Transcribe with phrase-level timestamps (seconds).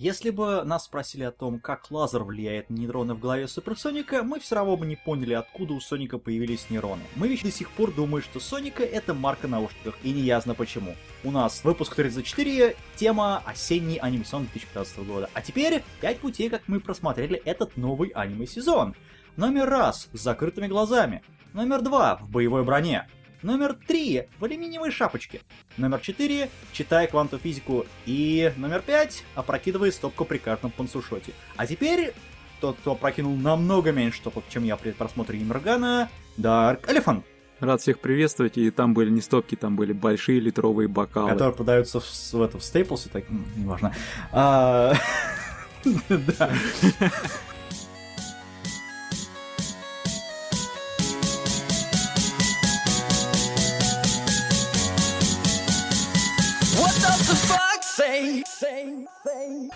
[0.00, 4.40] Если бы нас спросили о том, как лазер влияет на нейроны в голове Суперсоника, мы
[4.40, 7.02] все равно бы не поняли, откуда у Соника появились нейроны.
[7.16, 10.94] Мы ведь до сих пор думаем, что Соника это марка наушников, и не ясно почему.
[11.22, 15.28] У нас выпуск 34, тема осенний анимационный 2015 года.
[15.34, 18.94] А теперь 5 путей, как мы просмотрели этот новый аниме-сезон.
[19.36, 21.22] Номер раз с закрытыми глазами.
[21.52, 23.06] Номер два в боевой броне.
[23.42, 25.40] Номер 3 в алюминиевой шапочке.
[25.78, 27.86] Номер 4 читая квантовую физику.
[28.04, 31.32] И номер 5 опрокидывая стопку при каждом пансушоте.
[31.56, 32.12] А теперь
[32.60, 37.24] тот, кто опрокинул намного меньше стопок, чем я при просмотре Имргана, Дарк Элефант.
[37.60, 41.30] Рад всех приветствовать, и там были не стопки, там были большие литровые бокалы.
[41.30, 43.24] Которые продаются в, в, это, в Стейплсе, так,
[43.56, 43.94] неважно.
[44.32, 44.94] А,
[46.08, 46.50] да.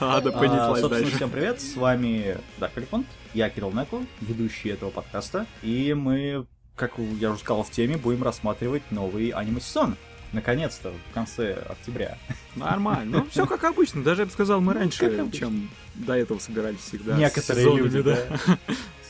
[0.00, 1.16] А, да понеслась собственно, дальше.
[1.16, 6.92] всем привет, с вами Дарк Элефант, я Кирилл Неко, ведущий этого подкаста, и мы, как
[7.20, 9.96] я уже сказал в теме, будем рассматривать новый аниме-сезон.
[10.32, 12.18] Наконец-то, в конце октября.
[12.56, 13.18] Нормально.
[13.18, 14.02] Ну, все как обычно.
[14.02, 17.16] Даже, я бы сказал, мы Ну, раньше, чем до этого собирались всегда.
[17.16, 18.16] Некоторые сезонами, люди, да.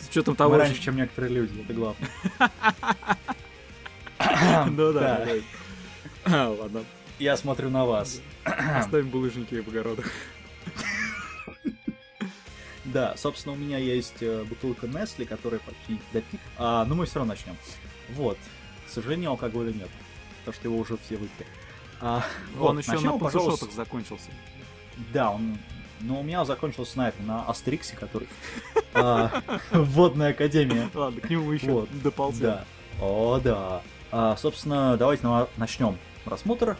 [0.00, 0.84] С учетом Мы того, раньше, что...
[0.84, 2.08] чем некоторые люди, это главное.
[4.70, 5.24] Ну да, Да.
[5.24, 5.32] да.
[6.26, 6.84] А, Ладно,
[7.18, 8.20] Я смотрю на вас.
[8.44, 10.10] оставим булыжники в огородах.
[12.84, 16.40] Да, собственно, у меня есть э, бутылка Несли, которая почти допит.
[16.58, 17.56] А, ну мы все равно начнем.
[18.10, 18.38] Вот.
[18.86, 19.88] К сожалению, алкоголя нет.
[20.40, 21.46] Потому что его уже все выпили.
[22.00, 22.24] А,
[22.60, 24.30] Он вот, еще начнем, на пожалуйста, закончился.
[25.12, 25.58] Да, он...
[26.00, 28.28] Но у меня закончился на этом, на Астериксе, который...
[28.92, 29.30] а,
[29.72, 30.90] Водная академия.
[30.92, 32.42] Ладно, к нему еще доползем.
[32.42, 32.64] Да.
[33.00, 33.82] О, да.
[34.12, 36.76] А, собственно, давайте на- начнем просмотр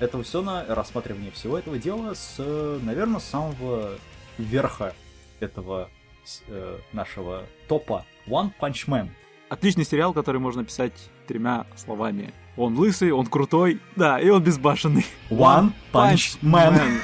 [0.00, 2.36] этого сезона, рассматривание всего этого дела с,
[2.82, 3.98] наверное, самого
[4.38, 4.94] верха
[5.40, 5.90] этого
[6.24, 9.08] с- э, нашего топа One Punch Man.
[9.48, 10.92] Отличный сериал, который можно писать
[11.26, 12.32] тремя словами.
[12.56, 15.06] Он лысый, он крутой, да, и он безбашенный.
[15.30, 17.00] One Punch Man.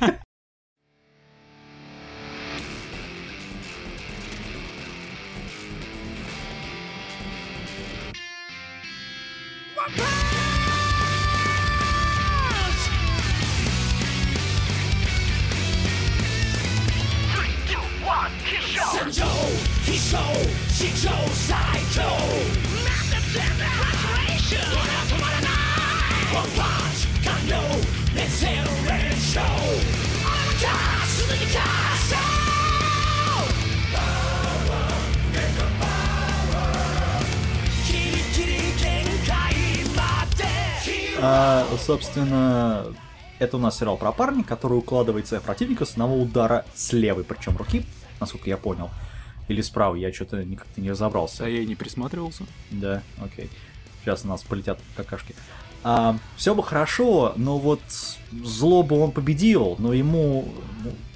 [41.22, 42.86] А, собственно,
[43.38, 47.24] это у нас сериал про парня, который укладывает своего противника с одного удара с левой,
[47.24, 47.84] причем руки,
[48.18, 48.88] насколько я понял.
[49.50, 51.44] Или справа, я что-то как-то не разобрался.
[51.44, 52.44] А я и не присматривался.
[52.70, 53.50] Да, окей.
[54.00, 55.34] Сейчас у нас полетят какашки.
[56.36, 57.80] все бы хорошо, но вот
[58.44, 60.48] злобу он победил, но ему,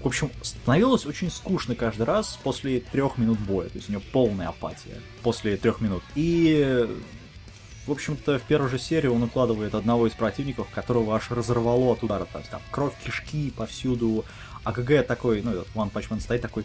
[0.01, 3.69] в общем, становилось очень скучно каждый раз после трех минут боя.
[3.69, 6.03] То есть у него полная апатия после трех минут.
[6.17, 6.89] И,
[7.87, 12.03] в общем-то, в первой же серии он укладывает одного из противников, которого аж разорвало от
[12.03, 12.27] удара.
[12.33, 14.25] То есть там кровь, кишки повсюду.
[14.65, 16.65] А ГГ такой, ну, этот One Punch Man стоит такой...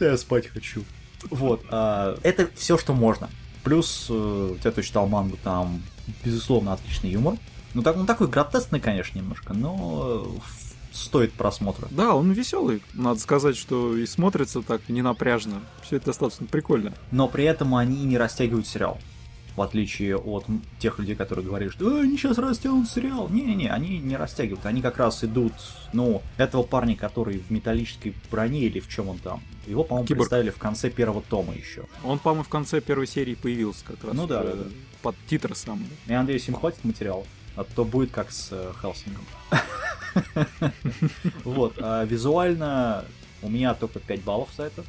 [0.00, 0.84] Я спать хочу.
[1.30, 1.62] Вот.
[1.70, 3.28] а, это все, что можно.
[3.62, 5.82] Плюс, э, те, кто читал мангу, там,
[6.24, 7.36] безусловно, отличный юмор.
[7.74, 10.26] Ну, так, он такой гротескный, конечно, немножко, но
[10.92, 11.88] стоит просмотра.
[11.90, 12.82] Да, он веселый.
[12.94, 15.60] Надо сказать, что и смотрится так не напряжно.
[15.82, 16.94] Все это достаточно прикольно.
[17.10, 18.98] Но при этом они не растягивают сериал.
[19.60, 20.46] В отличие от
[20.78, 23.28] тех людей, которые говорили, что «Э, они сейчас растянут сериал.
[23.28, 24.64] Не-не-не, они не растягивают.
[24.64, 25.52] Они как раз идут,
[25.92, 29.42] ну, этого парня, который в металлической броне или в чем он там.
[29.66, 30.30] Его, по-моему, Киборг.
[30.30, 31.84] представили в конце первого тома еще.
[32.04, 34.14] Он, по-моему, в конце первой серии появился как раз.
[34.14, 34.64] Ну да, э, да, да.
[35.02, 35.90] Под титры самые.
[36.06, 39.26] Я надеюсь, им хватит материала, а то будет как с э, Хелсингом.
[41.44, 43.04] Вот, а визуально
[43.42, 44.84] у меня только 5 баллов за это.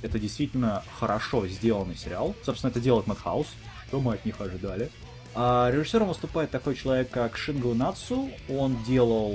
[0.00, 2.34] Это действительно хорошо сделанный сериал.
[2.42, 3.48] Собственно, это делает Madhouse,
[3.94, 4.90] что мы от них ожидали.
[5.36, 8.28] А режиссером выступает такой человек, как Шинго Нацу.
[8.48, 9.32] Он делал,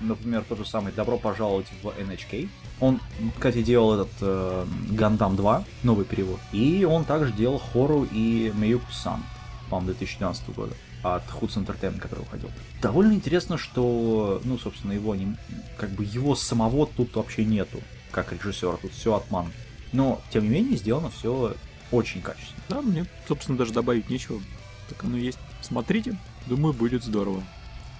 [0.00, 2.48] например, тот же самый «Добро пожаловать в NHK».
[2.80, 3.00] Он,
[3.36, 6.40] кстати, делал этот э, «Гандам 2», новый перевод.
[6.50, 9.22] И он также делал Хору и Меюку-сан,
[9.70, 10.74] по-моему, 2012 года
[11.04, 12.50] от Hoods Entertainment, который уходил.
[12.82, 15.36] Довольно интересно, что, ну, собственно, его не,
[15.78, 17.80] как бы его самого тут вообще нету,
[18.10, 19.52] как режиссера, тут все от манги.
[19.92, 21.54] Но, тем не менее, сделано все
[21.94, 22.62] очень качественно.
[22.68, 24.40] Да, мне, собственно, даже добавить нечего.
[24.88, 25.38] Так оно есть.
[25.62, 27.42] Смотрите, думаю, будет здорово.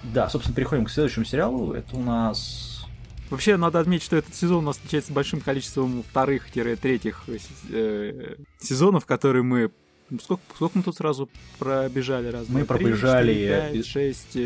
[0.03, 1.73] Да, собственно, переходим к следующему сериалу.
[1.73, 2.75] Это у нас
[3.29, 7.23] Вообще, надо отметить, что этот сезон у нас отличается большим количеством вторых-третьих
[7.69, 9.71] э, сезонов, которые мы
[10.21, 11.29] сколько, сколько мы тут сразу
[11.59, 12.47] пробежали раз?
[12.47, 14.37] Мы пробежали 4, 5, 6,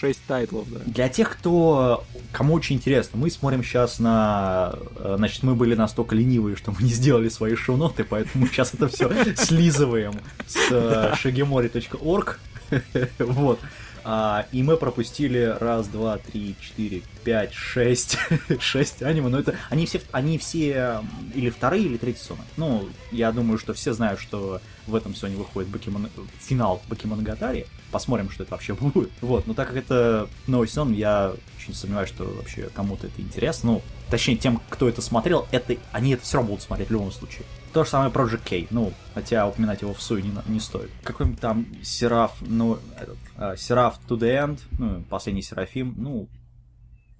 [0.00, 0.80] 6 тайтлов, да.
[0.86, 4.74] Для тех, кто кому очень интересно, мы смотрим сейчас на.
[4.96, 8.88] Э, значит, мы были настолько ленивые, что мы не сделали свои шоу-ноты, поэтому сейчас это
[8.88, 10.14] все слизываем
[10.46, 12.38] с shigemori.org.
[13.18, 13.58] Вот.
[14.04, 18.18] А, и мы пропустили раз, два, три, четыре, пять, шесть,
[18.60, 21.02] шесть аниме, но это они все, они все
[21.34, 22.42] или вторые, или третий сезоны.
[22.56, 26.08] Ну, я думаю, что все знают, что в этом сезоне выходит Бакимон...
[26.38, 27.66] финал Бакимоногатари.
[27.90, 29.10] Посмотрим, что это вообще будет.
[29.20, 33.72] Вот, но так как это новый сезон, я очень сомневаюсь, что вообще кому-то это интересно.
[33.72, 37.12] Ну, точнее, тем, кто это смотрел, это, они это все равно будут смотреть в любом
[37.12, 37.44] случае.
[37.72, 40.90] То же самое Project K, ну, хотя упоминать его в суе не, не стоит.
[41.04, 46.28] Какой-нибудь там Сераф, ну, этот, uh, Сераф to the End, ну, последний Серафим, ну,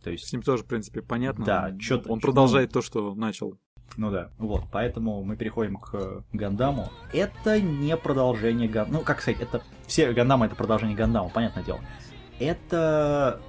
[0.03, 0.27] то есть...
[0.27, 1.45] С ним тоже, в принципе, понятно.
[1.45, 2.11] Да, что-то...
[2.11, 3.59] Он продолжает то, что начал.
[3.97, 6.91] Ну да, вот, поэтому мы переходим к Гандаму.
[7.13, 9.63] Это не продолжение Гандама, ну, как сказать, это...
[9.87, 11.81] Все Гандамы это продолжение Гандама, понятное дело.
[12.39, 13.41] Это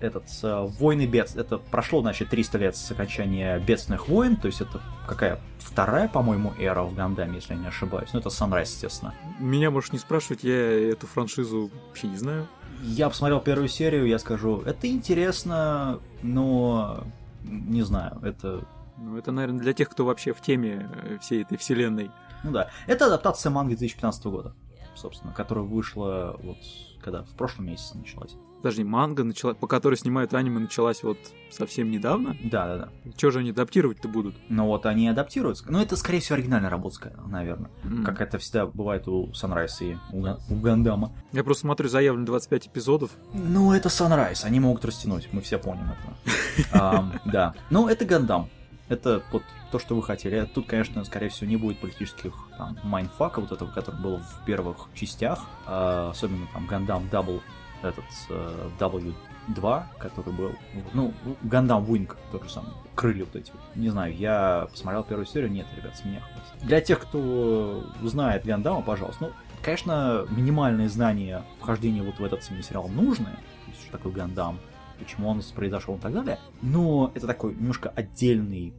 [0.00, 1.36] этот э, войны бедств.
[1.36, 5.40] Это прошло, значит, 300 лет с окончания бедственных войн, то есть это какая
[5.76, 8.08] вторая, по-моему, эра в Гандаме, если я не ошибаюсь.
[8.14, 9.14] Ну, это Sunrise, естественно.
[9.38, 12.48] Меня можешь не спрашивать, я эту франшизу вообще не знаю.
[12.82, 17.04] Я посмотрел первую серию, я скажу, это интересно, но
[17.44, 18.64] не знаю, это...
[18.96, 22.10] Ну, это, наверное, для тех, кто вообще в теме э, всей этой вселенной.
[22.42, 22.70] Ну да.
[22.86, 24.54] Это адаптация манги 2015 года,
[24.94, 26.56] собственно, которая вышла вот
[27.02, 28.34] когда в прошлом месяце началась.
[28.58, 31.18] Подожди, манга, начала, по которой снимают аниме, началась вот
[31.50, 32.36] совсем недавно?
[32.42, 33.12] Да, да, да.
[33.16, 34.34] Чего же они адаптировать-то будут?
[34.48, 35.64] Ну вот они адаптируются.
[35.68, 37.70] Ну это, скорее всего, оригинальная работа, наверное.
[37.84, 38.04] Mm.
[38.04, 41.12] Как это всегда бывает у Sunrise и у, у Гандама.
[41.32, 43.10] Я просто смотрю, заявлено 25 эпизодов.
[43.32, 47.12] Ну это Sunrise, они могут растянуть, мы все помним это.
[47.24, 47.54] Да.
[47.70, 48.48] Ну это Гандам.
[48.88, 49.42] Это вот
[49.72, 50.48] то, что вы хотели.
[50.54, 54.88] Тут, конечно, скорее всего, не будет политических там майнфаков, вот этого, который был в первых
[54.94, 57.42] частях, а, особенно там Гандам Double
[57.86, 60.52] этот э, W2, который был,
[60.92, 61.12] ну,
[61.42, 63.52] Гандам Wing, тот же самый, крылья вот эти.
[63.74, 66.66] Не знаю, я посмотрел первую серию, нет, ребят, с меня хватит.
[66.66, 72.88] Для тех, кто знает Гандама, пожалуйста, ну, конечно, минимальные знания вхождения вот в этот сериал
[72.88, 73.30] нужны,
[73.66, 74.58] то что такое Гандам,
[74.98, 78.74] почему он произошел и так далее, но это такой немножко отдельный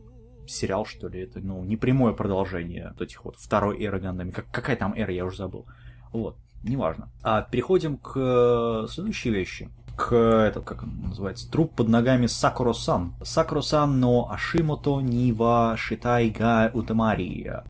[0.47, 4.31] сериал, что ли, это, ну, не прямое продолжение вот этих вот второй эры Гандами.
[4.31, 5.65] Как, какая там эра, я уже забыл.
[6.13, 7.09] Вот неважно.
[7.23, 9.69] А переходим к э, следующей вещи.
[9.95, 13.15] К, этот, как он называется, труп под ногами Сакуро-сан.
[13.23, 17.63] Сакуро-сан но Ашимото Нива Шитайга Утамари.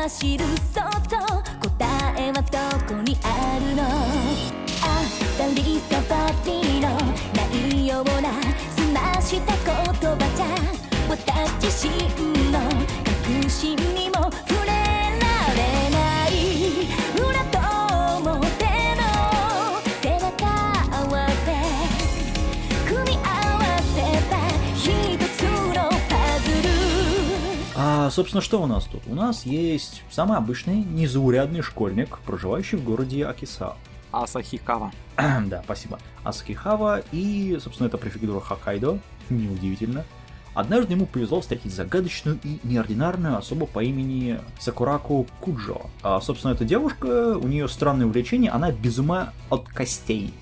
[0.00, 1.18] 走るそっと
[1.68, 1.76] 答
[2.16, 2.58] えはど
[2.88, 3.84] こにあるの？
[4.80, 6.88] 当たり障りの？
[7.34, 8.32] ないような
[8.76, 9.74] 澄ました言
[10.16, 10.46] 葉じゃ。
[11.06, 11.20] 私
[11.60, 12.58] 自身の
[13.04, 14.14] 確信にも
[14.48, 14.79] 触れ
[28.10, 29.02] А, собственно, что у нас тут?
[29.06, 33.76] У нас есть самый обычный, незаурядный школьник, проживающий в городе Акиса.
[34.10, 34.90] Асахикава.
[35.16, 36.00] да, спасибо.
[36.24, 38.98] Асахихава и, собственно, это префектура Хоккайдо,
[39.28, 40.04] неудивительно.
[40.54, 45.82] Однажды ему повезло встретить загадочную и неординарную особу по имени Сакураку Куджо.
[46.02, 50.34] А, собственно, эта девушка, у нее странное увлечение, она без ума от костей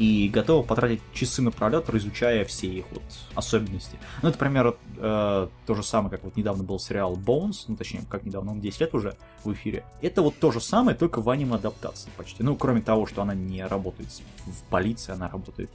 [0.00, 3.02] и готова потратить часы напролет, изучая все их вот
[3.34, 3.98] особенности.
[4.22, 8.04] Ну, это, например, э, то же самое, как вот недавно был сериал Bones, ну, точнее,
[8.08, 9.84] как недавно, он 10 лет уже в эфире.
[10.02, 12.42] Это вот то же самое, только в аниме-адаптации почти.
[12.42, 14.08] Ну, кроме того, что она не работает
[14.46, 15.70] в полиции, она работает,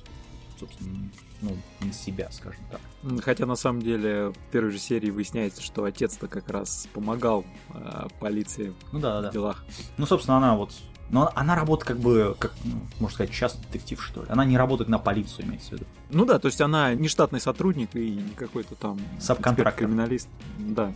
[0.59, 1.09] собственно,
[1.41, 1.51] ну,
[1.81, 2.81] на себя, скажем так.
[3.23, 8.07] Хотя на самом деле в первой же серии выясняется, что отец-то как раз помогал э,
[8.19, 9.65] полиции Ну да, да, в делах.
[9.97, 10.71] Ну, собственно, она вот.
[11.09, 14.27] Но она, работает как бы, как, ну, можно сказать, частный детектив, что ли.
[14.29, 15.85] Она не работает на полицию, имеется в виду.
[16.09, 19.85] Ну да, то есть она не штатный сотрудник и не какой-то там Сабконтрактор.
[19.85, 20.27] криминалист.
[20.57, 20.91] Да.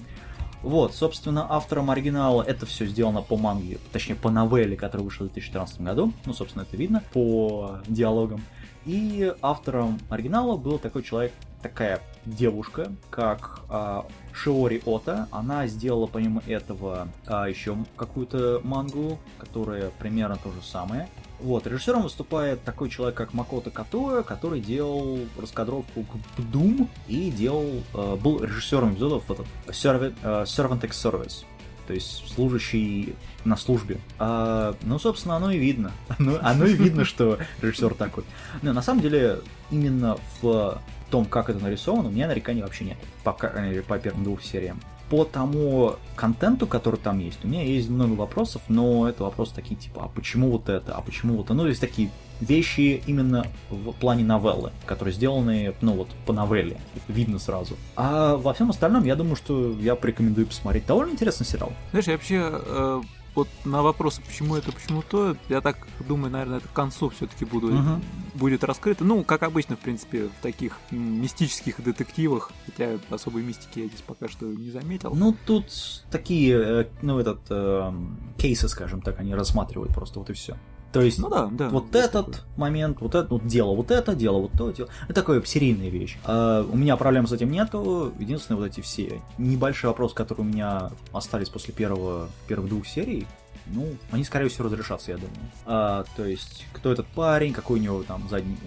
[0.62, 5.28] Вот, собственно, автором оригинала это все сделано по манге, точнее, по новелле, которая вышла в
[5.28, 6.12] 2014 году.
[6.25, 8.42] Ну, собственно, это видно по диалогам.
[8.89, 11.31] И автором оригинала был такой человек,
[11.62, 15.27] такая девушка, как а, Шиори Ота.
[15.29, 21.08] Она сделала помимо этого а, еще какую-то мангу, которая примерно то же самое.
[21.39, 27.84] Вот, режиссером выступает такой человек, как Макото Катоя, который делал раскадровку к Doom и делал,
[27.93, 31.46] э, был режиссером эпизодов этот, Servant, э, Servant X Service
[31.89, 33.15] то есть служащий
[33.46, 33.98] на службе.
[34.19, 35.91] А, ну, собственно, оно и видно.
[36.19, 38.25] Оно, оно и видно, что режиссер такой.
[38.62, 39.39] Но на самом деле,
[39.72, 40.79] именно в
[41.10, 42.98] том, как это нарисовано, у меня нареканий вообще нет.
[43.24, 44.79] По, по первым двух сериям
[45.10, 49.75] по тому контенту, который там есть, у меня есть много вопросов, но это вопросы такие
[49.75, 52.10] типа, а почему вот это, а почему вот это, ну, есть такие
[52.42, 57.75] вещи именно в плане новеллы, которые сделаны, ну вот, по новелле, видно сразу.
[57.96, 60.86] А во всем остальном, я думаю, что я порекомендую посмотреть.
[60.86, 61.74] Довольно интересный сериал.
[61.92, 63.01] Знаешь, я вообще э,
[63.39, 67.46] вот на вопрос, почему это, почему то, я так думаю, наверное, это к концу все-таки
[67.46, 68.01] буду, угу.
[68.36, 69.05] будет раскрыто.
[69.05, 74.27] Ну, как обычно, в принципе, в таких мистических детективах, хотя особой мистики я здесь пока
[74.27, 75.13] что не заметил.
[75.15, 75.65] Ну, тут
[76.12, 77.93] такие, э, ну, этот, э,
[78.38, 80.58] кейсы, скажем так, они рассматривают просто, вот и все.
[80.91, 81.69] То есть, ну да, да.
[81.69, 82.41] Вот этот такое.
[82.58, 84.89] момент, вот это, вот дело, вот это дело, вот то дело.
[85.05, 86.17] Это такая серийная вещь.
[86.24, 88.12] А, у меня проблем с этим нету.
[88.17, 93.27] Единственное, вот эти все небольшие вопросы, которые у меня остались после первого, первых двух серий,
[93.72, 95.38] ну, они, скорее всего, разрешатся, я думаю.
[95.65, 98.58] А, то есть, кто этот парень, какой у него там задний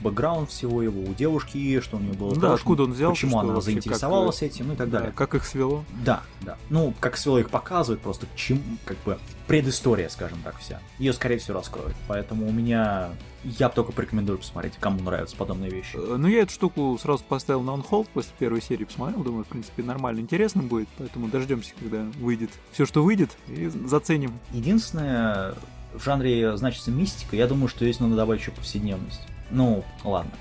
[0.00, 2.34] бэкграунд всего его, у девушки, что у него было.
[2.34, 5.10] Да, прошлым, откуда он взял, почему она заинтересовалась как, этим, ну и так далее.
[5.10, 5.84] Да, как их свело.
[6.04, 6.56] Да, да.
[6.70, 9.18] Ну, как свело их показывает, просто к чему, как бы,
[9.48, 10.80] предыстория, скажем так, вся.
[10.98, 11.96] Ее, скорее всего, раскроют.
[12.06, 13.10] Поэтому у меня...
[13.42, 15.96] Я бы только порекомендую посмотреть, кому нравятся подобные вещи.
[15.96, 19.48] Э, ну, я эту штуку сразу поставил на on после первой серии, посмотрел, думаю, в
[19.48, 24.32] принципе, нормально, интересно будет, поэтому дождемся, когда выйдет все, что выйдет, и заценим.
[24.50, 25.54] Единственное,
[25.94, 29.22] в жанре значится мистика, я думаю, что здесь надо добавить еще повседневность.
[29.50, 30.32] Ну, ладно.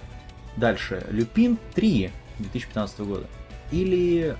[0.57, 1.05] Дальше.
[1.11, 3.27] Люпин 3 2015 года.
[3.71, 4.35] Или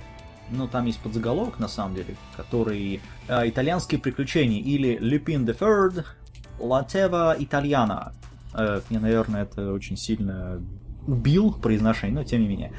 [0.50, 6.04] ну, там есть подзаголовок, на самом деле, который э, «Итальянские приключения» или «Lupin the Third»,
[6.58, 8.12] «Lateva Italiana».
[8.54, 10.60] Э, мне, наверное, это очень сильно
[11.06, 12.72] убил произношение, но тем не менее.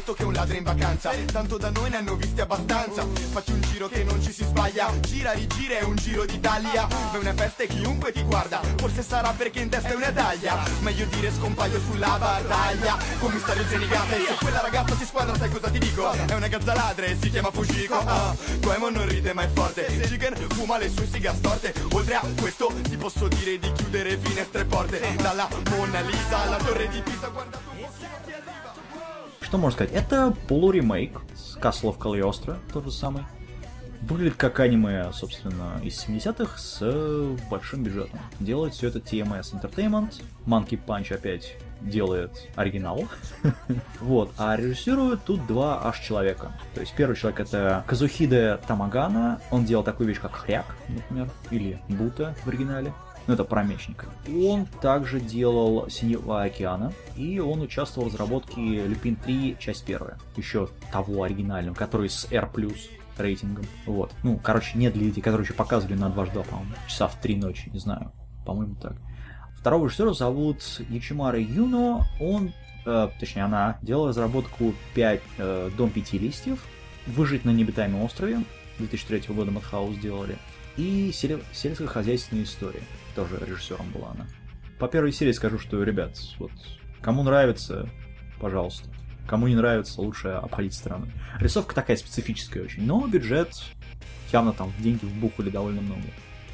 [0.00, 1.10] Detto che un ladro in vacanza.
[1.30, 3.06] Tanto da noi ne hanno visti abbastanza.
[3.30, 4.90] Facci un giro che non ci si sbaglia.
[5.00, 6.88] Gira, rigira è un giro d'Italia.
[7.12, 8.60] È una festa e chiunque ti guarda.
[8.76, 10.58] Forse sarà perché in testa è una taglia.
[10.80, 12.96] Meglio dire scompaio sulla battaglia.
[13.18, 16.10] Commissario Zenigata E se quella ragazza si squadra sai cosa ti dico?
[16.10, 17.98] È una gazza ladra e si chiama Fujiko.
[17.98, 19.86] Ah, Goemon non ride ma è forte.
[20.08, 21.74] Jigen fuma le sue siga storte.
[21.92, 25.14] Oltre a questo ti posso dire di chiudere finestre e porte.
[25.16, 27.70] Dalla Mona Lisa alla torre di Pisa Guarda tu
[29.50, 29.92] что можно сказать?
[29.92, 33.24] Это полуремейк с Castle of Cagliostro, тот же самый.
[34.02, 38.20] Выглядит как аниме, собственно, из 70-х с большим бюджетом.
[38.38, 40.22] Делает все это TMS Entertainment.
[40.46, 43.08] Monkey Punch опять делает оригинал.
[44.00, 44.30] вот.
[44.38, 46.52] А режиссирует тут два аж человека.
[46.74, 49.40] То есть первый человек это Казухиде Тамагана.
[49.50, 52.92] Он делал такую вещь, как Хряк, например, или Бута в оригинале
[53.30, 54.06] ну это про мечника.
[54.44, 60.68] Он также делал Синего океана, и он участвовал в разработке Люпин 3, часть первая, еще
[60.90, 62.50] того оригинального, который с R+,
[63.16, 63.66] рейтингом.
[63.86, 64.10] Вот.
[64.24, 67.36] Ну, короче, не для людей, которые еще показывали на 2 2 по-моему, часа в 3
[67.36, 68.10] ночи, не знаю.
[68.44, 68.96] По-моему, так.
[69.56, 72.08] Второго режиссера зовут Ячимара Юно.
[72.20, 72.52] Он,
[72.84, 76.66] э, точнее, она делала разработку 5, э, Дом пяти листьев,
[77.06, 78.42] Выжить на необитаемом острове,
[78.78, 80.36] 2003 года Madhouse сделали,
[80.76, 82.82] и сельскохозяйственная история
[83.14, 84.26] тоже режиссером была она.
[84.78, 86.52] По первой серии скажу, что, ребят, вот,
[87.02, 87.88] кому нравится,
[88.40, 88.88] пожалуйста.
[89.26, 91.10] Кому не нравится, лучше обходить стороной.
[91.38, 93.54] Рисовка такая специфическая очень, но бюджет
[94.32, 96.02] явно там деньги вбухали довольно много.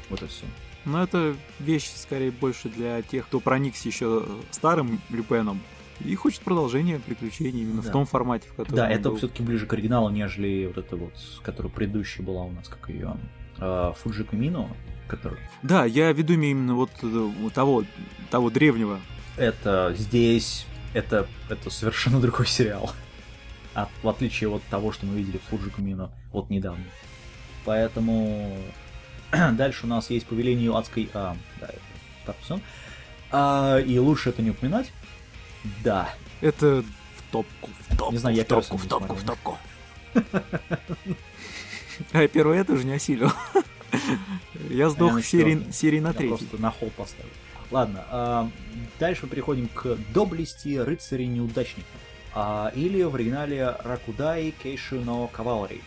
[0.09, 0.45] Вот и все.
[0.85, 5.61] Но это вещь скорее больше для тех, кто проникся еще старым Люпеном
[5.99, 7.89] и хочет продолжения приключений именно да.
[7.89, 8.75] в том формате, в котором.
[8.75, 9.17] Да, это был.
[9.17, 13.17] все-таки ближе к оригиналу, нежели вот это вот, которая предыдущая была у нас, как ее
[13.59, 14.69] э, Фуджико Мино,
[15.07, 15.39] который...
[15.63, 17.83] Да, я веду именно вот э, того,
[18.29, 18.99] того древнего.
[19.37, 22.91] Это здесь, это, это совершенно другой сериал.
[23.73, 26.83] А, в отличие от того, что мы видели в Фуджику Мино вот недавно.
[27.65, 28.57] Поэтому
[29.31, 31.09] дальше у нас есть повеление адской...
[31.13, 31.69] А, да,
[32.25, 32.59] так все.
[33.31, 34.91] А, и лучше это не упоминать.
[35.83, 36.09] Да.
[36.41, 36.83] Это
[37.17, 39.57] в топку, в топку, не знаю, я в топку, в топку, в топку.
[42.13, 43.31] А я тоже не осилил.
[44.69, 46.37] Я сдох серии, на третьей.
[46.37, 47.29] просто на холл поставил.
[47.71, 48.49] Ладно, а,
[48.99, 51.85] дальше мы переходим к доблести рыцарей неудачников.
[52.33, 55.81] А, или в оригинале Ракудай Кейшино Кавалери.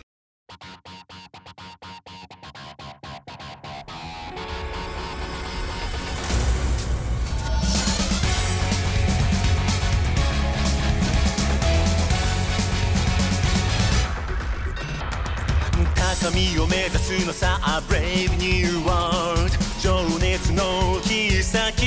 [17.10, 19.52] を目指すのさ A brave new world
[19.82, 21.82] 情熱の切先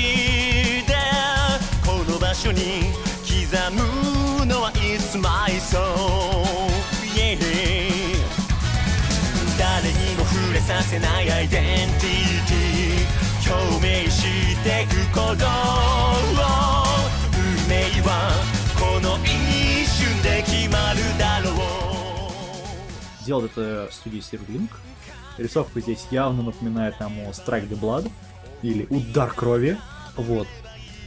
[0.87, 0.95] で
[1.87, 2.93] この場所に
[3.23, 3.73] 刻
[4.41, 6.45] むのは It's my soul
[7.15, 7.39] yeah
[9.59, 14.23] 誰にも触れさせないアイデンティティ表明し
[14.65, 15.47] てくこと
[17.37, 18.33] 運命は
[18.79, 21.89] この一瞬で決まるだろう
[23.29, 24.71] Делал это студия Сирлинг.
[25.38, 28.12] Рисовка здесь явно напоминает о Strike the Blood
[28.62, 29.78] или Удар крови.
[30.16, 30.48] Вот.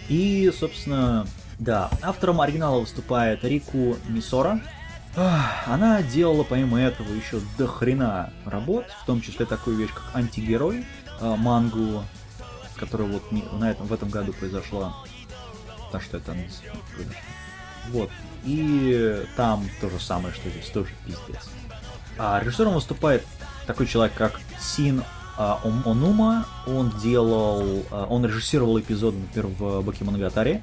[0.08, 1.26] И, собственно,
[1.58, 4.60] да, автором оригинала выступает Рику Мисора.
[5.66, 10.84] Она делала помимо этого еще до хрена работ, в том числе такую вещь, как антигерой,
[11.20, 12.04] э, мангу,
[12.76, 14.94] которая вот на этом, в этом году произошла.
[15.90, 17.22] Так что это произошло.
[17.88, 18.10] Вот.
[18.44, 21.48] И там то же самое, что здесь, тоже пиздец.
[22.18, 23.24] А режиссером выступает
[23.66, 25.02] такой человек, как Син
[25.36, 26.46] а, Онума.
[26.66, 30.62] Он делал, а, он режиссировал эпизод, например, в Бакимоногатаре.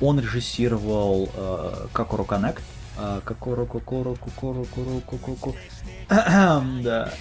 [0.00, 2.62] Он режиссировал э, Какоро Коннект.
[2.96, 5.52] А, Какоро Кокоро Кокоро Коро Кококо.
[6.82, 7.12] Да.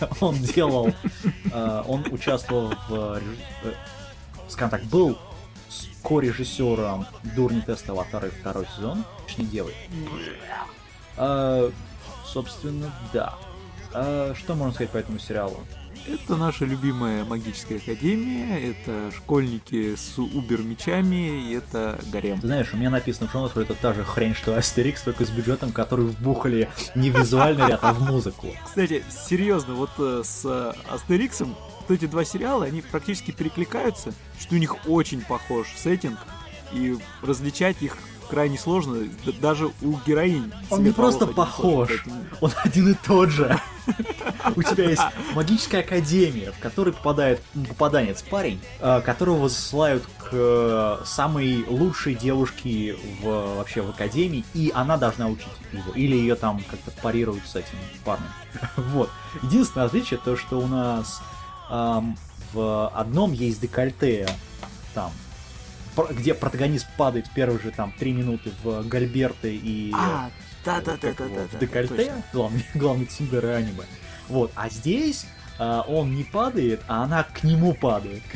[0.20, 0.92] Он делал,
[1.52, 3.20] э, он участвовал в,
[3.64, 3.72] э,
[4.48, 5.18] скажем так, был
[6.04, 9.04] ко-режиссером Дурни теста Аватара второй сезон.
[9.36, 9.64] Не.
[11.16, 11.70] А,
[12.24, 13.34] собственно, да.
[13.92, 15.60] А, что можно сказать по этому сериалу?
[16.06, 22.40] Это наша любимая магическая академия, это школьники с убер-мечами, и это гарем.
[22.40, 25.26] Ты знаешь, у меня написано в шоу, что это та же хрень, что Астерикс, только
[25.26, 28.48] с бюджетом, который вбухали не в визуальный ряд, а в музыку.
[28.64, 31.54] Кстати, серьезно, вот э, с Астериксом
[31.86, 36.18] вот эти два сериала, они практически перекликаются, что у них очень похож сеттинг,
[36.72, 37.96] и различать их
[38.28, 39.08] крайне сложно,
[39.40, 40.52] даже у героинь.
[40.70, 42.04] Он не просто похож.
[42.40, 43.58] Он один и тот же.
[44.56, 45.02] У тебя есть
[45.34, 52.96] магическая академия, в которой попадает попаданец парень, э, которого засылают к э, самой лучшей девушке
[53.20, 55.92] в, вообще в академии, и она должна учить его.
[55.94, 58.28] Или ее там как-то парируют с этим парнем.
[58.76, 59.10] Вот.
[59.42, 61.22] Единственное отличие то, что у нас
[61.68, 62.16] ам,
[62.52, 64.28] в одном есть декольте,
[64.94, 65.12] там,
[66.10, 70.30] где протагонист падает в первые же там три минуты в Гальберты и А,
[70.64, 71.24] как да-да-да-да-да.
[71.24, 73.84] его, в декольте, главный, главный цундер аниме.
[74.28, 75.26] Вот, а здесь
[75.58, 78.22] а, он не падает, а она к нему падает.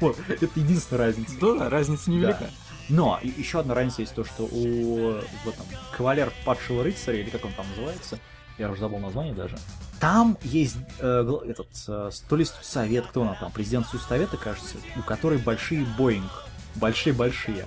[0.00, 1.34] Вот, это единственная разница.
[1.40, 2.50] Да, да, разница невелика.
[2.88, 7.44] Но еще одна разница есть то, что у в этом, кавалер падшего рыцаря, или как
[7.44, 8.20] он там называется,
[8.62, 9.56] я уже забыл название даже,
[10.00, 15.02] там есть э, этот, э, то ли совет, кто она там, президент Совета, кажется, у
[15.02, 16.30] которой большие Боинг,
[16.76, 17.66] большие-большие.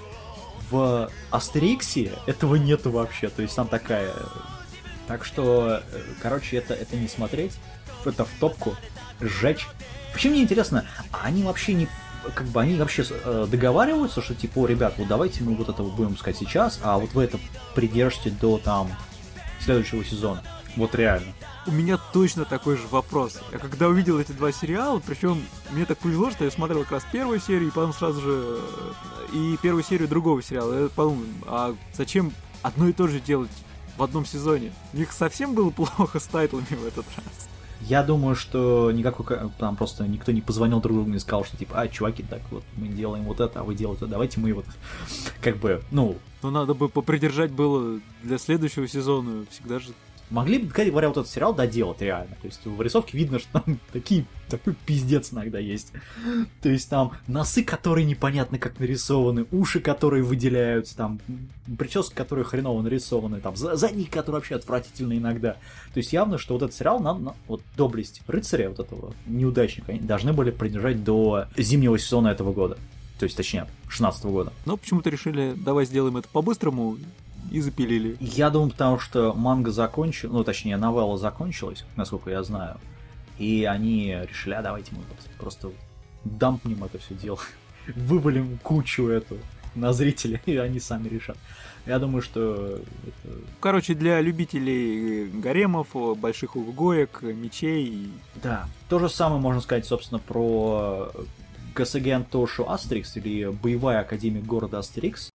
[0.70, 4.12] В Астериксе этого нету вообще, то есть там такая...
[5.08, 7.54] Так что, э, короче, это, это не смотреть,
[8.06, 8.76] это в топку,
[9.22, 9.68] сжечь.
[10.12, 11.88] Вообще мне интересно, а они вообще не
[12.34, 15.84] как бы они вообще э, договариваются, что типа, «О, ребят, вот давайте мы вот это
[15.84, 17.40] вот будем сказать сейчас, а вот вы это
[17.76, 18.90] придержите до там
[19.60, 20.42] следующего сезона.
[20.76, 21.34] Вот реально.
[21.68, 23.40] У меня точно такой же вопрос.
[23.52, 27.06] Я когда увидел эти два сериала, причем мне так повезло, что я смотрел как раз
[27.12, 28.60] первую серию, и потом сразу же
[29.32, 30.84] э, и первую серию другого сериала.
[30.84, 33.50] Я подумал, а зачем одно и то же делать
[33.98, 34.74] в одном сезоне?
[34.94, 37.50] У них совсем было плохо с тайтлами в этот раз.
[37.82, 41.46] Я думаю, что никакой ка- там просто никто не позвонил друг другу и не сказал,
[41.46, 44.40] что типа, а, чуваки, так вот мы делаем вот это, а вы делаете, это, давайте
[44.40, 44.66] мы вот
[45.42, 49.46] как бы, ну, Но надо бы попридержать было для следующего сезона.
[49.52, 49.92] Всегда же
[50.30, 52.36] могли бы, говоря, вот этот сериал доделать реально.
[52.42, 55.92] То есть в рисовке видно, что там такие, такой пиздец иногда есть.
[56.62, 61.20] То есть там носы, которые непонятно как нарисованы, уши, которые выделяются, там
[61.78, 65.54] прически, которые хреново нарисованы, там за- задники, которые вообще отвратительны иногда.
[65.94, 69.92] То есть явно, что вот этот сериал, нам, на- вот доблесть рыцаря, вот этого неудачника,
[69.92, 72.78] они должны были придержать до зимнего сезона этого года.
[73.20, 74.52] То есть, точнее, 16 года.
[74.66, 76.98] Но почему-то решили, давай сделаем это по-быстрому,
[77.52, 78.18] и запилили.
[78.20, 82.78] Я думаю, потому что манга закончилась, ну, точнее, новелла закончилась, насколько я знаю,
[83.38, 85.72] и они решили, а давайте мы вот просто
[86.24, 87.40] дампнем это все дело,
[87.96, 89.38] вывалим кучу эту
[89.76, 91.38] на зрителей, и они сами решат.
[91.86, 93.36] Я думаю, что это...
[93.60, 98.12] Короче, для любителей гаремов, больших угоек, мечей.
[98.42, 98.68] Да.
[98.90, 101.12] То же самое можно сказать, собственно, про
[101.76, 105.35] Гасаген Тошу Астерикс, или Боевая Академия города Астерикс.「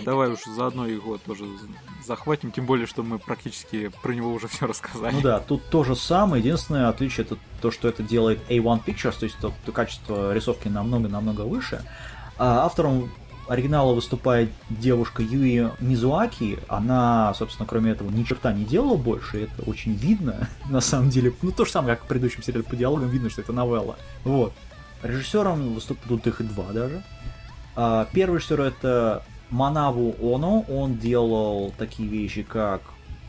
[0.00, 1.44] да, давай уж заодно его тоже
[2.04, 5.14] захватим, тем более, что мы практически про него уже все рассказали.
[5.14, 6.42] Ну да, тут то же самое.
[6.42, 10.68] Единственное отличие это то, что это делает A1 Pictures, то есть то, то качество рисовки
[10.68, 11.82] намного-намного выше.
[12.38, 13.10] А автором
[13.50, 16.60] оригинала выступает девушка Юи Мизуаки.
[16.68, 19.42] Она, собственно, кроме этого, ни черта не делала больше.
[19.42, 21.34] Это очень видно, на самом деле.
[21.42, 23.96] Ну, то же самое, как в предыдущем сериале по диалогам, видно, что это новелла.
[24.24, 24.52] Вот.
[25.02, 27.02] Режиссером выступают их и два даже.
[27.74, 30.64] А, Первый режиссер это Манаву Оно.
[30.68, 32.82] Он делал такие вещи, как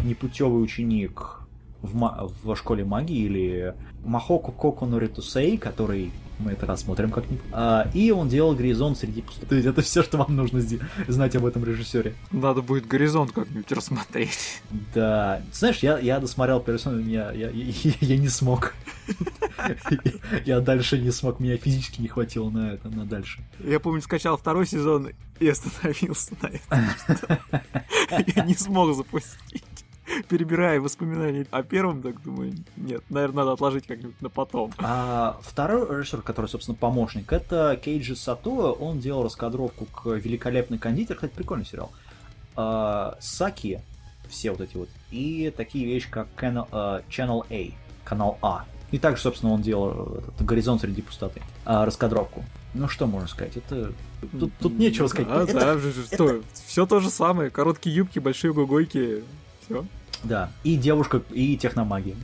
[0.04, 1.42] непутевый ученик
[1.82, 7.46] в, в школе магии или Махоку Коко Норитусей, который мы это рассмотрим как-нибудь.
[7.52, 9.48] А, и он делал Горизонт среди пустоты.
[9.48, 10.62] То есть это все, что вам нужно
[11.08, 12.16] знать об этом режиссере.
[12.32, 14.62] Надо будет горизонт как-нибудь рассмотреть.
[14.94, 15.42] Да.
[15.52, 18.74] Знаешь, я, я досмотрел персону, я, я, я, я не смог.
[20.46, 23.42] Я дальше не смог, меня физически не хватило на это, на дальше.
[23.60, 28.30] Я помню, скачал второй сезон и остановился на этом.
[28.36, 29.64] Я не смог запустить.
[30.30, 34.72] Перебирая воспоминания о первом, так думаю, нет, наверное, надо отложить как-нибудь на потом.
[34.78, 38.50] А второй режиссер, который, собственно, помощник, это Кейджи Сато.
[38.50, 41.16] Он делал раскадровку к «Великолепный кондитер».
[41.16, 41.92] Кстати, прикольный сериал.
[42.56, 43.82] А, Саки,
[44.30, 44.90] все вот эти вот.
[45.12, 48.66] И такие вещи, как Channel, а, Channel A, канал А.
[48.92, 51.42] И также, собственно, он делал этот «Горизонт среди пустоты».
[51.66, 52.44] а, раскадровку.
[52.74, 53.58] Ну, что можно сказать?
[53.58, 53.94] Это...
[54.40, 55.28] Тут, тут нечего сказать.
[55.28, 55.80] Да, Это- да,
[56.14, 57.50] что, все то же самое.
[57.50, 59.24] Короткие юбки, большие гугойки.
[59.66, 59.86] Все.
[60.24, 60.52] Да.
[60.64, 62.16] И девушка, и техномагия.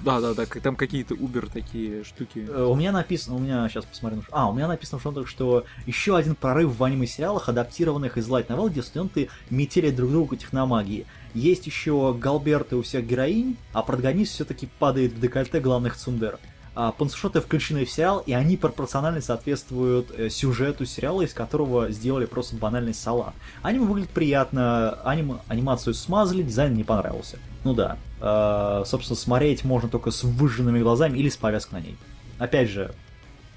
[0.00, 2.44] Да, да, да, там какие-то убер такие штуки.
[2.48, 4.22] Э, У меня написано, у меня сейчас посмотрю.
[4.22, 8.28] ш- А, у меня написано в шоу что еще один прорыв в аниме-сериалах, адаптированных из
[8.28, 11.06] Light Novel, где студенты метели друг другу техномагии.
[11.34, 16.40] Есть еще галберты у всех героинь, а протагонист все-таки падает в декольте главных цундер.
[16.74, 22.24] А пансушоты включены в сериал, и они пропорционально соответствуют э, сюжету сериала, из которого сделали
[22.24, 23.34] просто банальный салат.
[23.60, 25.40] Аниме выглядит приятно, аним...
[25.48, 27.38] анимацию смазали, дизайн не понравился.
[27.64, 31.96] Ну да, э, собственно, смотреть можно только с выжженными глазами или с повязкой на ней.
[32.38, 32.94] Опять же,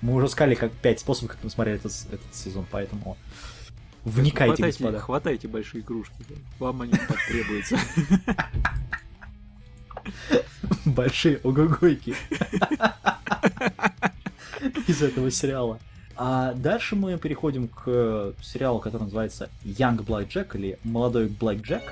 [0.01, 3.15] мы уже сказали как пять способов, как мы смотрели этот, этот сезон, поэтому
[4.03, 4.99] вникайте, хватайте, господа.
[4.99, 6.15] хватайте большие кружки.
[6.59, 7.79] Вам они так требуются.
[10.85, 12.15] Большие огогойки
[14.87, 15.79] из этого сериала.
[16.17, 21.83] А дальше мы переходим к сериалу, который называется Young Black Jack или Молодой Black Jack.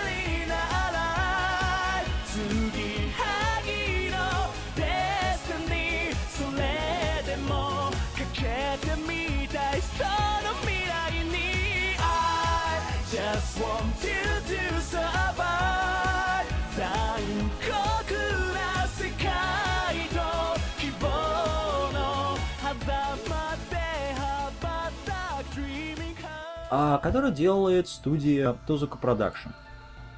[26.69, 29.54] который делает студия Тозука Production.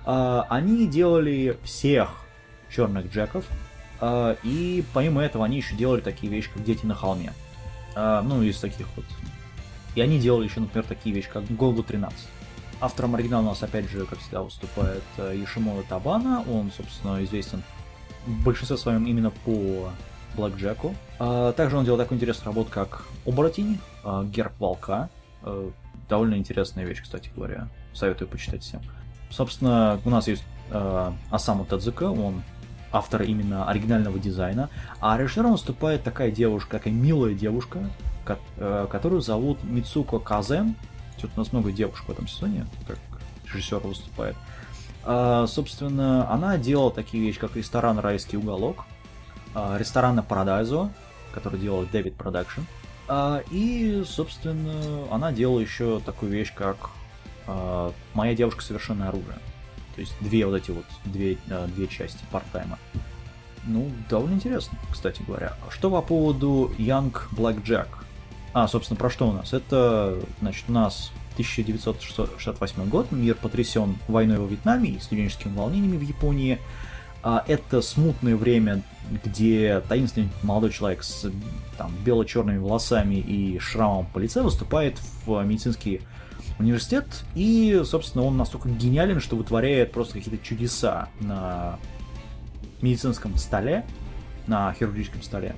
[0.10, 2.10] А, они делали всех
[2.69, 3.45] черных джеков,
[3.99, 7.33] а, и помимо этого они еще делали такие вещи, как Дети на холме.
[7.93, 9.05] А, ну, из таких вот.
[9.95, 12.17] И они делали еще, например, такие вещи, как Голгу 13.
[12.79, 16.43] Автором оригинала у нас, опять же, как всегда, выступает э, Юшимото Табана.
[16.49, 17.63] Он, собственно, известен
[18.27, 19.89] в большинстве своем именно по
[20.38, 20.95] Блэк Джеку.
[21.19, 25.10] А, также он делал такую интересную работу, как Оборотень, а, Герб Волка.
[26.08, 27.67] Э, довольно интересная вещь, кстати говоря.
[27.93, 28.82] Советую почитать всем.
[29.30, 32.43] собственно, у нас есть э, Асаму Тадзука, он
[32.91, 34.70] автор именно оригинального дизайна,
[35.02, 37.89] а режиссером выступает такая девушка, такая милая девушка,
[38.26, 40.76] ко- э, которую зовут Мицуко Казен.
[41.17, 43.00] Что-то у нас много девушек в этом сезоне, как
[43.46, 44.36] режиссер выступает.
[45.04, 48.86] А, собственно, она делала такие вещи, как ресторан «Райский уголок»,
[49.56, 50.91] а, ресторан на Парадайзо,
[51.34, 52.62] который делал David Production.
[53.08, 56.89] А, и, собственно, она делала еще такую вещь, как
[57.46, 59.39] а, «Моя девушка совершенное оружие».
[59.96, 62.78] То есть две вот эти вот, две, а, две части парт-тайма.
[63.65, 65.54] Ну, довольно интересно, кстати говоря.
[65.70, 67.88] Что по поводу Young Black Jack?
[68.54, 69.54] А, собственно, про что у нас?
[69.54, 76.02] Это, значит, у нас 1968 год, мир потрясен войной во Вьетнаме и студенческими волнениями в
[76.02, 76.58] Японии.
[77.23, 78.84] А, Это смутное время,
[79.23, 81.30] где таинственный молодой человек с
[81.77, 86.01] там, бело-черными волосами и шрамом по лице выступает в медицинский
[86.60, 91.80] университет, и, собственно, он настолько гениален, что вытворяет просто какие-то чудеса на
[92.82, 93.86] медицинском столе,
[94.47, 95.56] на хирургическом столе.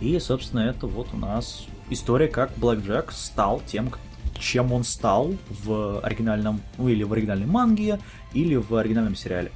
[0.00, 3.92] И, собственно, это вот у нас история, как Блэк Джек стал тем,
[4.38, 8.00] чем он стал в оригинальном, ну или в оригинальной манге,
[8.32, 9.52] или в оригинальном сериале.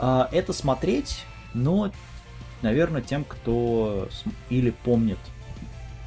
[0.00, 1.92] А, это смотреть, но,
[2.62, 4.08] наверное, тем, кто
[4.48, 5.18] или помнит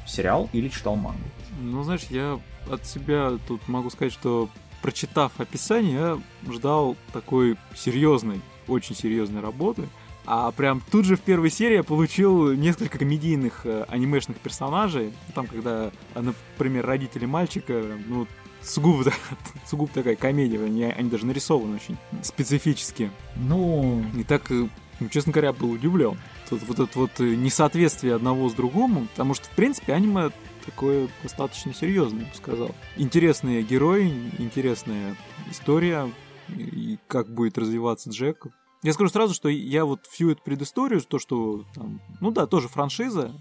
[0.04, 1.22] сериал, или читал мангу.
[1.60, 4.48] Ну, знаешь, я от себя тут могу сказать, что
[4.82, 9.84] прочитав описание, я ждал такой серьезной, очень серьезной работы.
[10.26, 15.12] А прям тут же в первой серии я получил несколько комедийных э, анимешных персонажей.
[15.34, 18.26] Там, когда, например, родители мальчика, ну,
[18.64, 19.12] сугубо,
[19.66, 23.10] сугубо такая комедия, они, они даже нарисованы очень специфически.
[23.36, 24.68] Ну, И так, э,
[25.00, 26.18] ну, честно говоря, был удивлен.
[26.48, 30.30] Тут вот это вот э, несоответствие одного с другому, потому что, в принципе, аниме
[30.64, 32.74] такое достаточно серьезное, я бы сказал.
[32.96, 35.16] Интересные герои, интересная
[35.50, 36.10] история,
[36.48, 38.46] и как будет развиваться Джек.
[38.82, 42.68] Я скажу сразу, что я вот всю эту предысторию, то, что там, ну да, тоже
[42.68, 43.32] франшиза,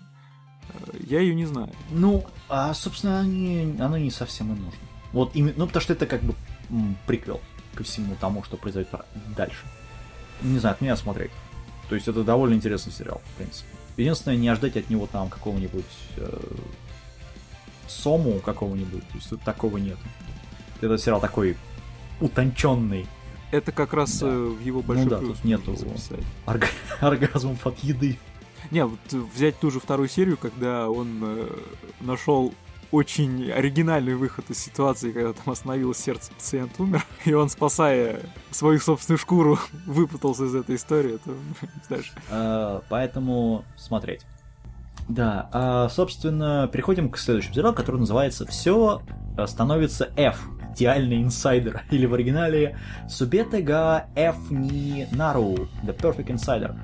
[0.70, 1.74] э, я ее не знаю.
[1.92, 4.80] Ну, а, собственно, они, оно не совсем и нужно.
[5.14, 6.34] Вот именно, ну, потому что это как бы
[7.08, 7.40] приквел
[7.76, 8.94] ко всему тому, что произойдет
[9.38, 9.66] дальше.
[10.42, 11.32] Не знаю, от меня смотреть.
[11.90, 13.70] То есть это довольно интересный сериал, в принципе.
[13.98, 15.86] Единственное, не ожидать от него там какого-нибудь
[16.18, 16.40] э,
[17.88, 19.08] сому какого-нибудь.
[19.10, 19.98] То есть тут такого нет.
[20.82, 21.58] Это сериал такой
[22.20, 23.06] утонченный.
[23.52, 24.28] Это как раз Да.
[24.28, 25.78] э, в его большой Ну да, плюс тут нету
[26.48, 26.68] орг-
[27.02, 28.18] оргазмов от еды.
[28.72, 29.00] Не, вот
[29.36, 31.48] взять ту же вторую серию, когда он э,
[32.02, 32.54] нашел
[32.94, 38.20] очень оригинальный выход из ситуации, когда там остановилось сердце, пациент умер, и он, спасая
[38.52, 41.32] свою собственную шкуру, выпутался из этой истории, это,
[41.88, 44.22] знаешь, Э, поэтому смотреть.
[45.10, 49.02] Да, а, собственно, переходим к следующему сериалу, который называется «Все
[49.48, 50.48] становится F».
[50.74, 51.84] Идеальный инсайдер.
[51.92, 55.68] Или в оригинале Субете га F ни Нару.
[55.84, 56.76] The Perfect Insider.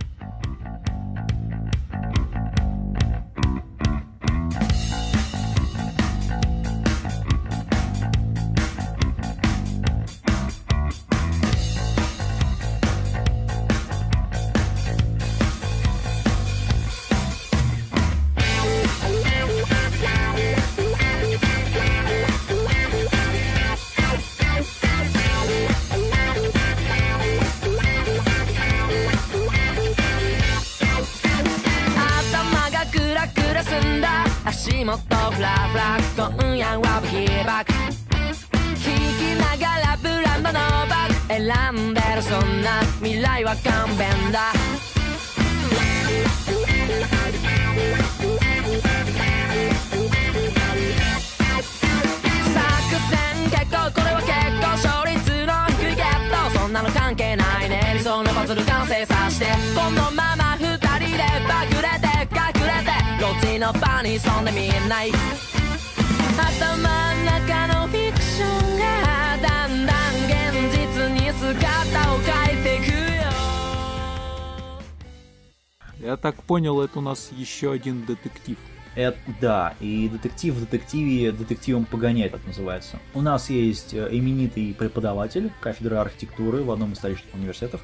[76.60, 78.58] Понял, это у нас еще один детектив.
[78.93, 83.00] Это, да, и детектив в детективе детективом погоняет, так называется.
[83.13, 87.82] У нас есть э, именитый преподаватель кафедры архитектуры в одном из столичных университетов.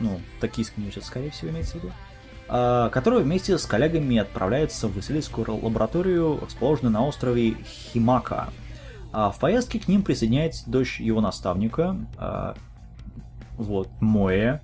[0.00, 1.92] Ну, Токийский университет, скорее всего, имеется в виду.
[2.46, 8.52] а, который вместе с коллегами отправляется в исследовательскую лабораторию, расположенную на острове Химака.
[9.12, 12.54] А в поездке к ним присоединяется дочь его наставника, а,
[13.56, 14.60] вот, Моэ,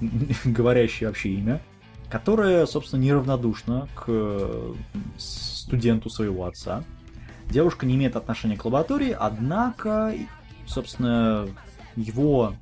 [0.44, 1.62] говорящее вообще имя,
[2.10, 4.74] которая, собственно, неравнодушна к э,
[5.16, 6.84] студенту своего отца.
[7.50, 10.14] Девушка не имеет отношения к лаборатории, однако
[10.68, 11.48] собственно,
[11.96, 12.54] его,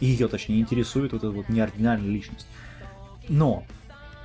[0.00, 2.46] ее, точнее, интересует вот эта вот неординарная личность.
[3.28, 3.64] Но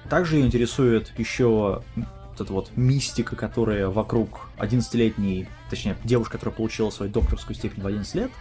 [0.09, 6.89] также ее интересует еще вот эта вот мистика, которая вокруг 11-летней, точнее, девушки, которая получила
[6.89, 8.31] свою докторскую степень в 11 лет,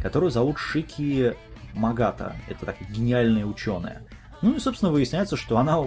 [0.00, 1.34] которую зовут Шики
[1.74, 2.36] Магата.
[2.48, 4.02] Это такая гениальная ученая.
[4.42, 5.78] Ну и, собственно, выясняется, что она,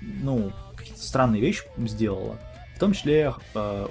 [0.00, 2.38] ну, какие-то странные вещи сделала.
[2.76, 3.88] В том числе, э,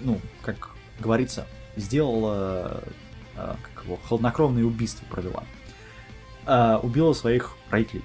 [0.00, 2.82] ну, как говорится, сделала
[3.36, 5.44] э, как его, хладнокровное убийство провела.
[6.46, 8.04] Э, убила своих родителей.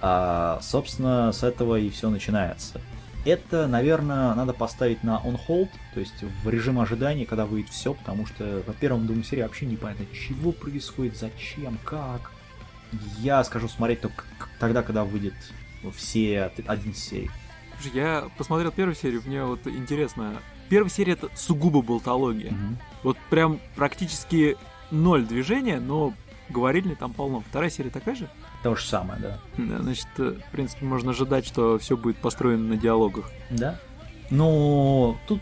[0.00, 2.80] А, собственно, с этого и все начинается.
[3.24, 7.94] Это, наверное, надо поставить на on hold, то есть в режим ожидания, когда выйдет все,
[7.94, 12.32] потому что по первому двум серии вообще непонятно, чего происходит, зачем, как.
[13.18, 14.24] Я скажу смотреть только
[14.58, 15.34] тогда, когда выйдет
[15.96, 17.30] все 11 серий.
[17.80, 20.34] Слушай, Я посмотрел первую серию, мне вот интересно.
[20.68, 22.54] Первая серия это сугубо болтология.
[23.02, 24.56] Вот прям практически
[24.90, 26.14] ноль движения, но
[26.48, 27.40] говорильни там полно.
[27.40, 28.28] Вторая серия такая же?
[28.62, 29.38] То же самое, да.
[29.56, 33.30] Да, значит, э, в принципе, можно ожидать, что все будет построено на диалогах.
[33.50, 33.80] Да.
[34.30, 35.40] Но тут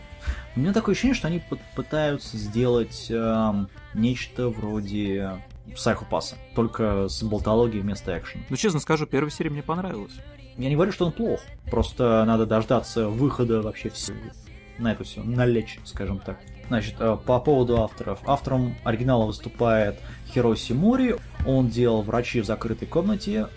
[0.55, 5.39] у меня такое ощущение, что они пы- пытаются сделать эм, нечто вроде
[5.75, 8.43] Psycho-пасса, только с болтологией вместо экшена.
[8.49, 10.13] Но честно скажу, первая серия мне понравилась.
[10.57, 14.17] Я не говорю, что он плох, просто надо дождаться выхода вообще всего
[14.81, 16.39] на это все, налечь, скажем так.
[16.67, 18.19] Значит, э, по поводу авторов.
[18.25, 19.99] Автором оригинала выступает
[20.33, 21.15] Хироси Мори.
[21.45, 23.47] Он делал «Врачи в закрытой комнате»,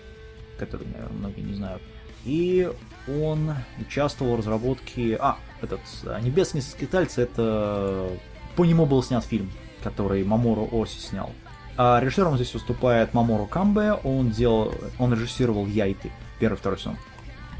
[0.57, 1.81] который, наверное, многие не знают.
[2.23, 2.71] И
[3.07, 5.17] он участвовал в разработке...
[5.19, 8.09] А, этот э, «Небесные скитальцы»— это...
[8.55, 9.51] По нему был снят фильм,
[9.83, 11.31] который Мамору Оси снял.
[11.77, 13.93] А режиссером здесь выступает Мамору Камбе.
[13.93, 14.73] Он делал...
[14.99, 16.97] Он режиссировал «Яйты», первый, второй сезон.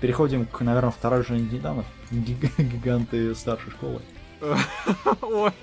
[0.01, 1.85] Переходим к, наверное, второй Титанов.
[2.11, 4.01] Гиг- Гиганты старшей школы.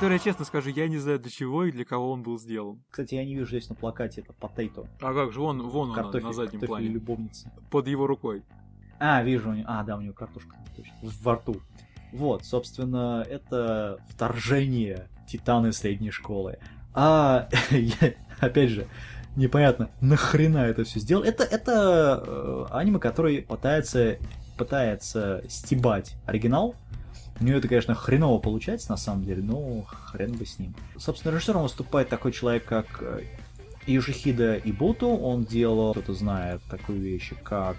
[0.00, 2.82] Который, честно скажу, я не знаю для чего и для кого он был сделан.
[2.90, 4.86] Кстати, я не вижу здесь на плакате это потейто.
[5.02, 7.52] А как же, вон, вон он Картофель, на заднем плане, любовница.
[7.70, 8.42] под его рукой.
[8.98, 11.60] А, вижу, у него- а, да, у него картошка точно, во рту.
[12.14, 16.56] Вот, собственно, это вторжение Титаны средней школы.
[16.94, 18.86] А, я- опять же,
[19.36, 21.24] непонятно, нахрена это все сделал.
[21.24, 24.16] Это, это э, аниме, который пытается,
[24.56, 26.74] пытается стебать оригинал.
[27.40, 30.74] У него это, конечно, хреново получается на самом деле, но хрен бы с ним.
[30.98, 33.22] Собственно, режиссером выступает такой человек, как э,
[33.86, 35.08] Южихида Ибуту.
[35.08, 37.76] Он делал, кто-то знает такую вещь, как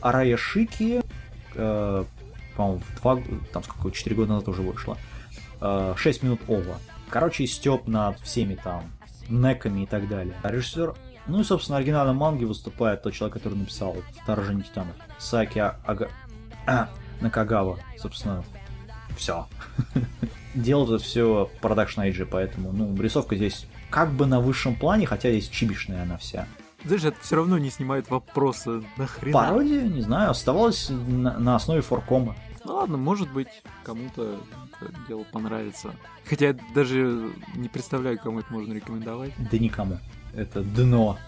[0.00, 1.00] Арая Шики,
[1.54, 2.04] э,
[2.56, 3.22] по-моему, в два,
[3.52, 4.98] там сколько, 4 года назад уже вышло.
[5.60, 6.78] Э, 6 минут ова.
[7.08, 8.84] Короче, степ над всеми там
[9.28, 10.34] неками и так далее.
[10.42, 10.94] А режиссер
[11.26, 14.94] ну и, собственно, оригинальном манге выступает тот человек, который написал «Вторжение титанов».
[15.18, 16.10] Саки Ага...
[16.66, 16.88] а,
[17.20, 17.78] Накагава.
[17.96, 18.44] Собственно,
[19.16, 19.46] все.
[20.54, 25.30] Делал это все продакшн IG, поэтому, ну, рисовка здесь как бы на высшем плане, хотя
[25.30, 26.46] здесь чибишная она вся.
[26.84, 29.32] Знаешь, это все равно не снимает вопроса нахрена.
[29.32, 32.36] Пародия, не знаю, оставалась на, на основе форкома.
[32.64, 34.38] Ну ладно, может быть, кому-то
[34.80, 35.94] это дело понравится.
[36.24, 39.32] Хотя я даже не представляю, кому это можно рекомендовать.
[39.50, 39.98] Да никому.
[40.34, 41.18] Это дно.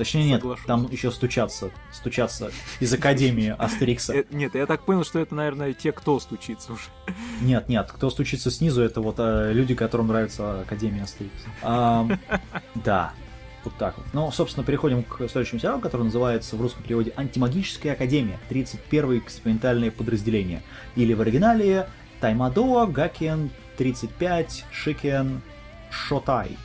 [0.00, 0.64] Точнее, нет, Соглашусь.
[0.64, 1.70] там еще стучаться.
[1.92, 4.14] Стучаться из Академии Астерикса.
[4.14, 6.84] Э, Нет, я так понял, что это, наверное, те, кто стучится уже.
[7.42, 12.18] Нет, нет, кто стучится снизу, это вот э, люди, которым нравится Академия Астерикса.
[12.82, 13.12] Да.
[13.62, 14.06] Вот так вот.
[14.14, 18.38] Ну, собственно, переходим к следующему сериалу, который называется в русском переводе «Антимагическая академия.
[18.48, 20.62] 31 экспериментальное подразделение».
[20.96, 21.90] Или в оригинале
[22.22, 25.42] «Таймадо Гакен 35 Шикен
[25.90, 26.56] Шотай».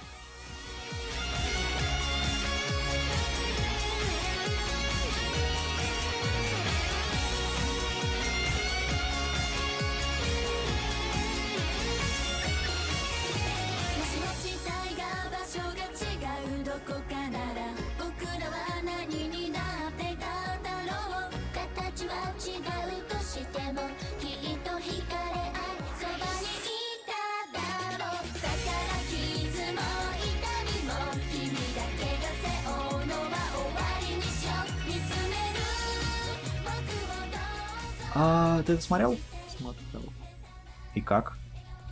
[38.76, 39.18] Это смотрел?
[39.58, 40.14] Смотрел.
[40.94, 41.38] И как?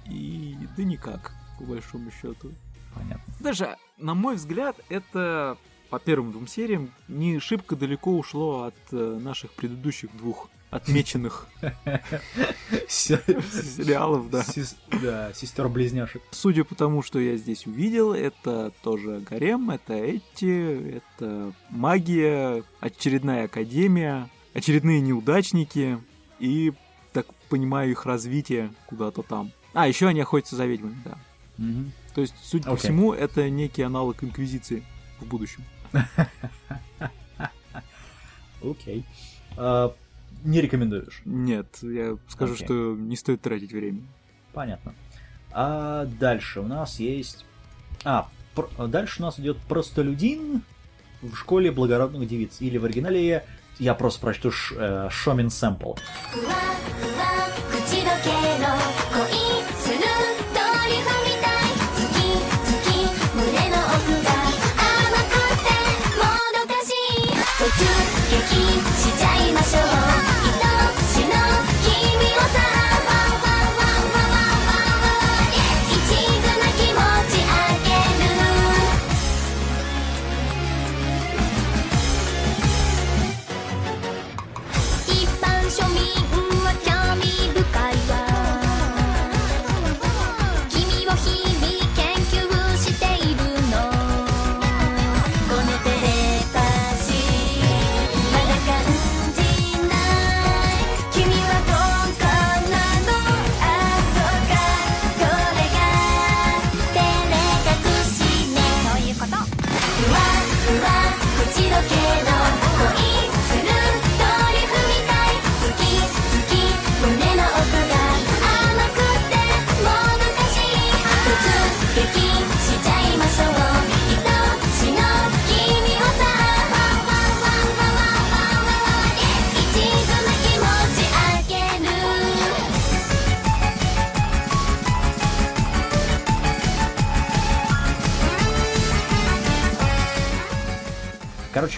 [0.10, 2.52] И да никак, по большому счету.
[2.94, 3.34] Понятно.
[3.40, 5.58] Даже, на мой взгляд, это
[5.90, 11.48] по первым двум сериям не шибко далеко ушло от э, наших предыдущих двух отмеченных
[12.88, 14.44] сериалов, да.
[15.02, 16.24] Да, сестер-близняшек.
[16.32, 23.46] Судя по тому, что я здесь увидел, это тоже гарем, это Эти, это магия, очередная
[23.46, 26.00] академия, очередные неудачники
[26.44, 26.74] и,
[27.14, 29.52] так понимаю, их развитие куда-то там.
[29.74, 31.18] А, еще они охотятся за ведьмами, да.
[31.58, 31.92] Мгм.
[32.14, 32.84] То есть, судя по Окей.
[32.84, 34.84] всему, это некий аналог Инквизиции
[35.20, 35.64] в будущем.
[38.62, 39.06] Окей.
[39.58, 39.94] А,
[40.44, 41.22] Не рекомендуешь?
[41.26, 42.66] Нет, я скажу, Окей.
[42.66, 44.02] что не стоит тратить время.
[44.54, 44.94] Понятно.
[45.52, 47.46] А дальше у нас есть...
[48.04, 50.62] А, пр- а дальше у нас идет простолюдин
[51.22, 52.60] в школе благородных девиц.
[52.60, 53.46] Или в оригинале
[53.79, 55.95] я просто прочту ш- э, Шомин Сэмпл.
[56.31, 56.53] ふわ
[57.01, 57.25] ふわ
[57.71, 58.77] 口どけの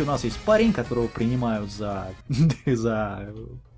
[0.06, 2.14] У нас есть парень, которого принимают за...
[2.66, 3.34] за...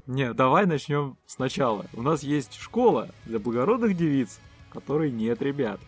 [0.08, 1.86] Не, давай начнем сначала.
[1.94, 5.80] У нас есть школа для благородных девиц, которой нет ребят.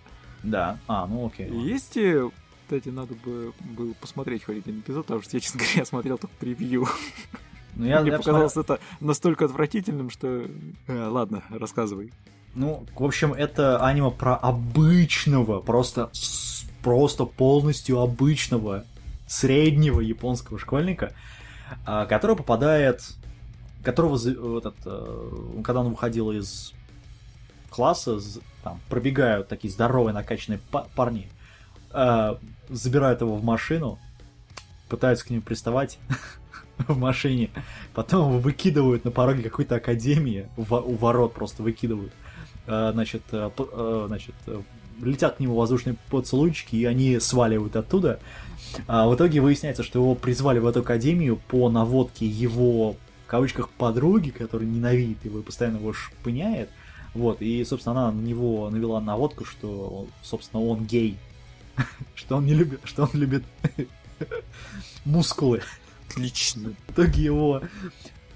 [0.43, 0.77] Да.
[0.87, 1.49] А, ну окей.
[1.49, 2.29] И есть, э,
[2.63, 6.35] кстати, надо бы было посмотреть хоть один эпизод, потому что я, честно говоря, смотрел только
[6.39, 6.87] превью.
[7.75, 10.47] Ну, я, Мне я показалось это настолько отвратительным, что...
[10.87, 12.11] Э, ладно, рассказывай.
[12.55, 16.09] Ну, в общем, это аниме про обычного, просто,
[16.81, 18.85] просто полностью обычного,
[19.29, 21.13] среднего японского школьника,
[21.85, 23.03] а, который попадает,
[23.83, 26.73] которого вот этот, э, когда он выходил из
[27.69, 28.19] класса,
[28.63, 31.29] там пробегают такие здоровые накачанные па- парни,
[31.91, 32.35] э,
[32.69, 33.99] забирают его в машину,
[34.89, 35.99] пытаются к нему приставать
[36.79, 37.51] в машине,
[37.93, 42.11] потом его выкидывают на пороге какой-то академии, у ворот просто выкидывают.
[42.65, 44.33] Э, значит, э, э, значит,
[45.01, 48.19] летят к нему воздушные поцелуйчики, и они сваливают оттуда.
[48.87, 52.93] А в итоге выясняется, что его призвали в эту академию по наводке его,
[53.25, 56.69] в кавычках, подруги, которая ненавидит его и постоянно его шпыняет.
[57.13, 61.17] Вот, и, собственно, она на него навела наводку, что, собственно, он гей.
[62.15, 63.43] Что он не любит, что он любит
[65.05, 65.61] мускулы.
[66.07, 66.73] Отлично.
[66.87, 67.61] В итоге его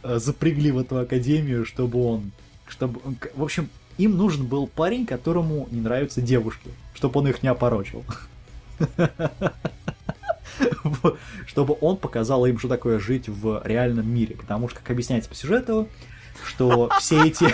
[0.04, 2.32] э, запрягли в эту академию, чтобы он...
[2.68, 3.02] Чтобы,
[3.36, 8.04] в общем, им нужен был парень, которому не нравятся девушки, чтобы он их не опорочил.
[10.84, 14.36] Вот, Чтобы он показал им, что такое жить в реальном мире.
[14.36, 15.88] Потому что, как объясняется по сюжету,
[16.46, 17.54] что все эти...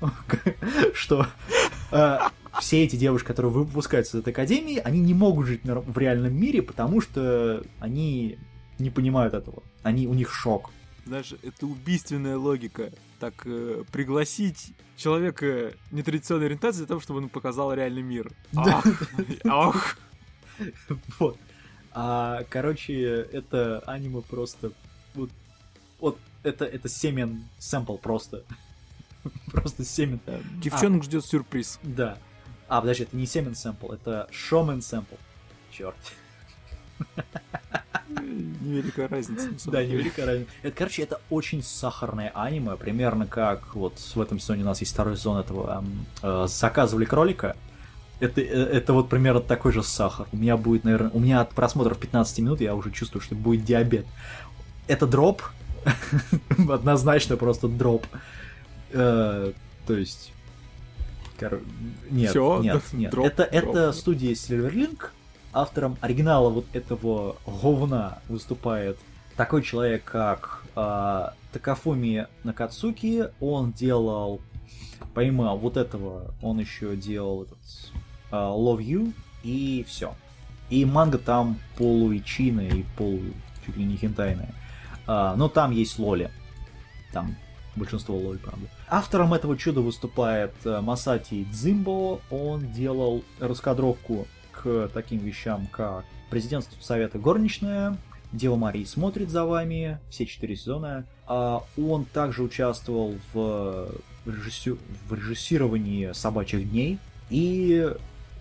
[0.94, 1.26] Что
[1.90, 2.18] э,
[2.60, 6.62] все эти девушки, которые выпускаются из этой академии, они не могут жить в реальном мире,
[6.62, 8.38] потому что они
[8.78, 9.62] не понимают этого.
[9.82, 10.70] Они, у них шок.
[11.04, 12.92] Знаешь, это убийственная логика.
[13.18, 18.30] Так, э, пригласить человека нетрадиционной ориентации для того, чтобы он показал реальный мир.
[18.54, 18.84] Ах,
[19.44, 19.98] ах.
[21.18, 21.38] Вот.
[21.92, 24.72] А, короче, это аниме просто...
[25.14, 25.30] Вот,
[26.00, 28.44] вот это, это семен сэмпл просто.
[29.50, 30.20] Просто семен.
[30.62, 31.80] Девчонок ждет сюрприз.
[31.82, 32.16] Да.
[32.68, 35.16] А, подожди, это не семен сэмпл, это шомен сэмпл.
[35.70, 35.96] Черт.
[38.08, 39.48] Невеликая разница.
[39.70, 39.94] Да, деле.
[39.94, 40.50] невеликая разница.
[40.62, 44.92] Это, короче, это очень сахарное аниме, примерно как вот в этом сезоне у нас есть
[44.92, 47.56] второй сезон этого эм, э, «Заказывали кролика».
[48.20, 50.26] Это, э, это вот примерно такой же сахар.
[50.32, 53.64] У меня будет, наверное, у меня от просмотров 15 минут я уже чувствую, что будет
[53.64, 54.06] диабет.
[54.86, 55.42] Это дроп,
[56.68, 58.06] однозначно просто дроп.
[58.92, 59.52] Э,
[59.86, 60.32] то есть...
[62.10, 63.12] Нет, Всё, нет, нет.
[63.12, 65.10] дроп, это, студия Silverlink,
[65.52, 68.98] автором оригинала вот этого говна выступает
[69.36, 73.28] такой человек, как а, Такафуми Накацуки.
[73.40, 74.40] Он делал,
[75.14, 77.58] помимо вот этого, он еще делал этот
[78.36, 79.12] Love You
[79.42, 80.14] и все.
[80.70, 83.20] И манга там полуичиная и полу
[83.64, 84.54] чуть ли не хентайная.
[85.06, 86.30] А, но там есть лоли.
[87.12, 87.36] Там
[87.76, 88.66] большинство лоль, правда.
[88.88, 92.20] Автором этого чуда выступает э, Масати Дзимбо.
[92.30, 97.96] Он делал раскадровку к таким вещам, как Президент Совета Горничная,
[98.32, 101.06] Дева Марии смотрит за вами, все четыре сезона.
[101.26, 103.88] А он также участвовал в,
[104.26, 106.98] режиссю- в режиссировании «Собачьих дней»
[107.30, 107.90] и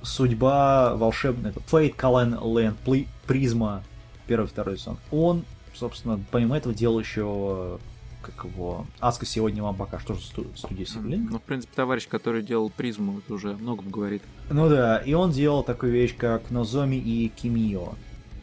[0.02, 3.84] «Судьба волшебная», это Fate Callan Land Призма,
[4.28, 4.98] первый второй сезон.
[5.12, 5.44] Он,
[5.74, 7.80] собственно, помимо этого делал еще
[8.22, 8.86] как его...
[9.00, 11.28] Аска сегодня вам пока что же сту- студия Сиблин.
[11.32, 14.22] Ну, в принципе, товарищ, который делал призму, это уже о многом говорит.
[14.50, 17.94] Ну да, и он делал такую вещь, как Нозоми и Кимио,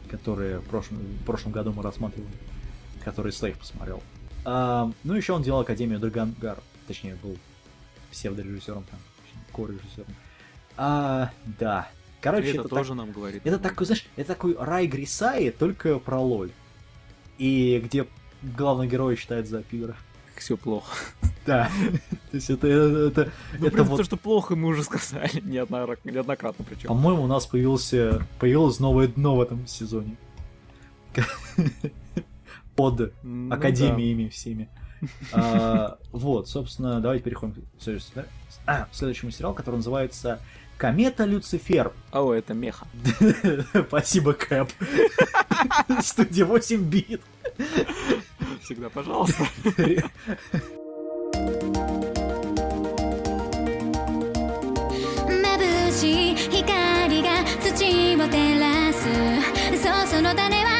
[0.09, 2.31] которые в прошлом, в прошлом году мы рассматривали,
[3.03, 4.01] который Слейв посмотрел.
[4.43, 7.37] А, ну, еще он делал Академию Драгангар, точнее, был
[8.11, 8.99] псевдорежиссером там,
[9.53, 10.15] ко-режиссером.
[10.77, 11.87] А, да.
[12.21, 13.41] Короче, это, это, тоже так- нам говорит.
[13.45, 16.51] это такой, знаешь, это такой рай Грисаи, только про лоль.
[17.37, 18.07] И где
[18.41, 19.95] главный герой считает за пидора.
[20.35, 20.93] Все плохо.
[21.45, 21.69] Да.
[22.31, 26.65] То есть это, это, Ну, это вот то, что плохо, мы уже сказали неоднократно, неоднократно
[26.67, 26.87] причем.
[26.87, 30.17] По-моему, у нас появился, появилось новое дно в этом сезоне.
[32.75, 34.69] Под Ну академиями всеми.
[35.31, 38.25] А, Вот, собственно, давайте переходим к следующему,
[38.65, 40.39] а, следующему сериалу, который называется
[40.76, 41.92] Комета Люцифер.
[42.12, 42.20] да.
[42.20, 42.86] О, это меха.
[43.88, 44.72] Спасибо, Кэп.
[46.02, 47.20] Студия 8 бит.
[48.62, 49.44] Всегда, пожалуйста.
[55.28, 59.06] 眩しい光が土を照らす
[59.82, 60.73] そうその種は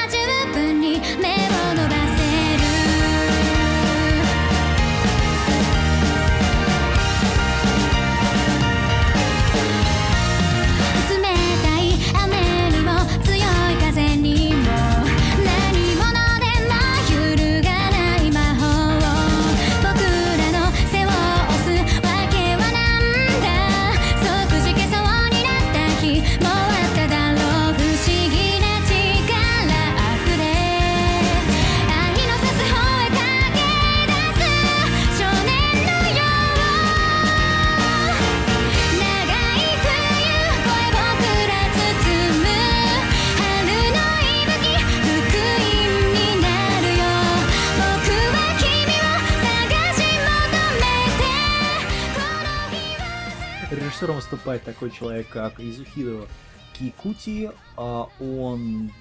[54.06, 56.28] は Режиссером выступает такой человек, как Изухидо
[56.74, 57.49] Кикути.
[57.78, 58.91] А Он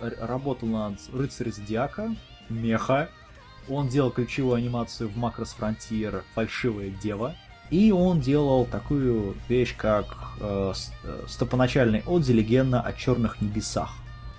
[0.00, 2.14] работал над Рыцарь Зодиака,
[2.48, 3.08] Меха.
[3.68, 7.36] Он делал ключевую анимацию в Macross Frontier Фальшивая Дева.
[7.70, 10.06] И он делал такую вещь, как
[10.40, 10.72] э,
[11.04, 13.92] э, стопоначальный Одзи Легенда о черных небесах.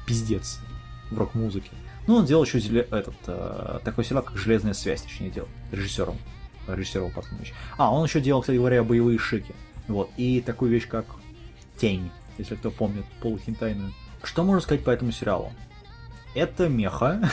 [0.07, 0.59] Пиздец.
[1.11, 1.70] В рок-музыке.
[2.07, 5.47] Ну, он делал еще зеле- этот, э, такой сериал, как Железная связь, точнее, делал.
[5.72, 6.17] Режиссером.
[6.67, 7.53] Режиссировал последнюю вещь.
[7.78, 9.53] А, он еще делал, кстати говоря, боевые шики.
[9.90, 10.12] Вот.
[10.16, 11.06] И такую вещь, как
[11.78, 13.92] Тень, если кто помнит, полухентайную.
[14.24, 15.52] Что можно сказать по этому сериалу?
[16.36, 17.30] Это меха,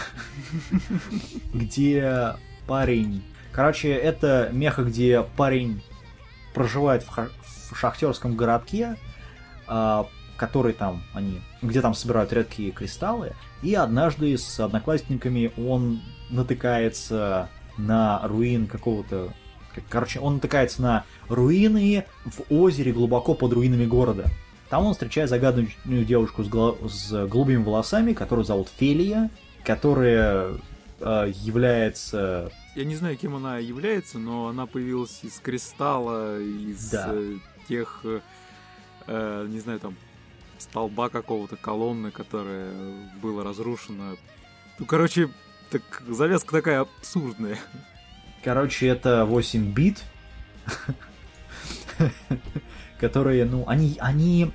[1.55, 2.35] где
[2.67, 3.23] парень...
[3.53, 5.83] Короче, это меха, где парень
[6.55, 8.97] проживает в, шахтерском городке,
[9.67, 13.33] а, который там они, где там собирают редкие кристаллы,
[13.63, 16.01] и однажды с одноклассниками он
[16.31, 19.46] натыкается на руин какого-то Как-
[19.89, 24.27] Короче, он натыкается на руины в озере глубоко под руинами города.
[24.69, 29.31] Там он встречает загадочную девушку с, гла- с голубыми волосами, которую зовут Фелия,
[29.65, 30.55] которая
[31.01, 32.51] э, является...
[32.75, 37.11] Я не знаю, кем она является, но она появилась из кристалла, из Да.
[37.13, 37.37] э,
[37.69, 38.21] тех, э,
[39.07, 39.97] э, не знаю, там,
[40.59, 42.71] столба какого-то, колонны, которая
[43.23, 44.17] была разрушена.
[44.79, 45.29] Ну, короче,
[45.71, 47.59] так, завязка такая абсурдная.
[48.47, 50.05] Короче, это 8 бит,
[53.01, 54.53] которые, ну, они, они,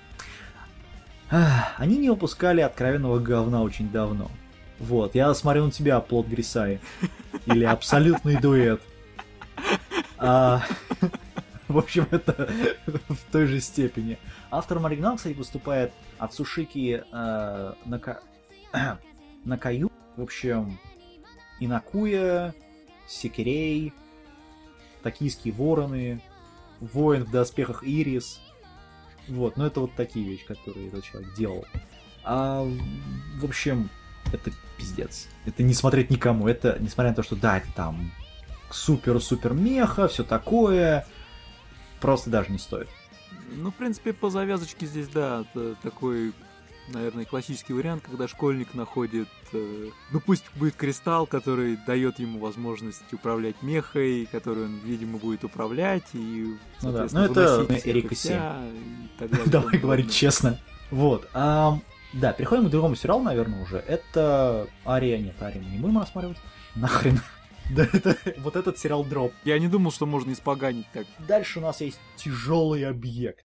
[1.29, 4.31] они не выпускали откровенного говна очень давно.
[4.79, 6.79] Вот, я смотрю на тебя, плод Грисаи.
[7.45, 8.81] Или абсолютный дуэт.
[10.17, 10.63] А,
[11.67, 12.49] в общем, это
[13.09, 14.17] в той же степени.
[14.51, 18.21] Автором оригинала, кстати, выступает Ацушики э, Нака...
[19.43, 19.91] Накаю.
[20.15, 20.79] В общем,
[21.59, 22.55] Инакуя,
[23.12, 23.93] Секирей,
[25.03, 26.22] Токийские вороны,
[26.80, 28.39] Воин в доспехах Ирис.
[29.28, 31.66] Вот, ну это вот такие вещи, которые этот человек делал.
[32.24, 32.64] А,
[33.39, 33.89] в общем,
[34.32, 35.28] это пиздец.
[35.45, 36.47] Это не смотреть никому.
[36.47, 38.12] Это, несмотря на то, что да, это там
[38.70, 41.05] супер-супер меха, все такое,
[41.99, 42.89] просто даже не стоит.
[43.51, 45.43] Ну, в принципе, по завязочке здесь, да,
[45.84, 46.34] такой,
[46.88, 53.13] наверное, классический вариант, когда школьник находит, э, ну пусть будет кристалл, который дает ему возможность
[53.13, 58.61] управлять мехой, который он, видимо, будет управлять и, Ну да, ну это Эрика вся,
[59.47, 60.59] Давай говорить честно.
[60.89, 61.29] Вот.
[61.34, 63.77] да, переходим к другому сериалу, наверное, уже.
[63.77, 65.17] Это Ария.
[65.17, 66.38] Нет, Ария мы не будем рассматривать.
[66.75, 67.19] Нахрен.
[67.69, 69.32] Да, это вот этот сериал дроп.
[69.45, 71.05] Я не думал, что можно испоганить так.
[71.19, 73.45] Дальше у нас есть тяжелый объект.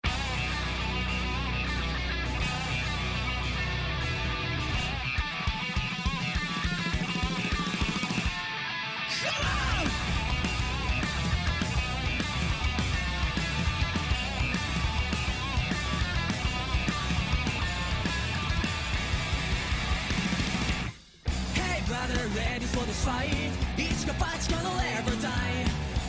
[22.27, 25.33] ready for this fight 一か八かのレベルダイ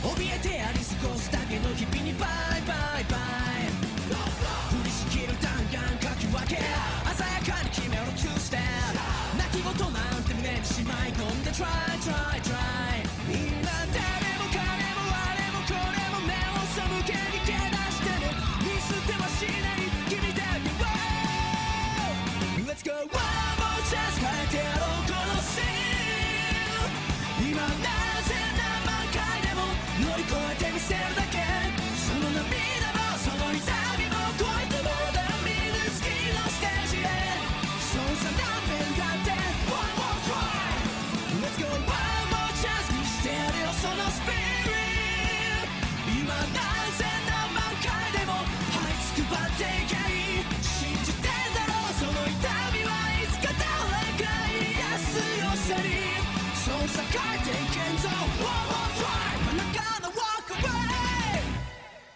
[0.02, 0.78] 怯えてやり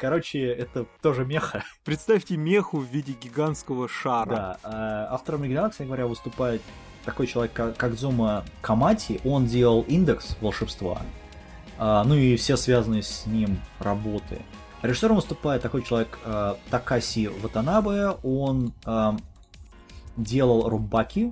[0.03, 1.63] Короче, это тоже меха.
[1.85, 4.57] Представьте меху в виде гигантского шара.
[4.61, 5.07] Да.
[5.09, 6.61] э, Автором оригинала, кстати говоря, выступает
[7.05, 9.21] такой человек, как Кадзума Камати.
[9.23, 11.03] Он делал индекс волшебства.
[11.77, 14.41] А, Ну и все связанные с ним работы.
[14.81, 18.17] Режиссером выступает такой человек э, Такаси Ватанабе.
[18.23, 18.73] Он
[20.17, 21.31] делал Рубаки.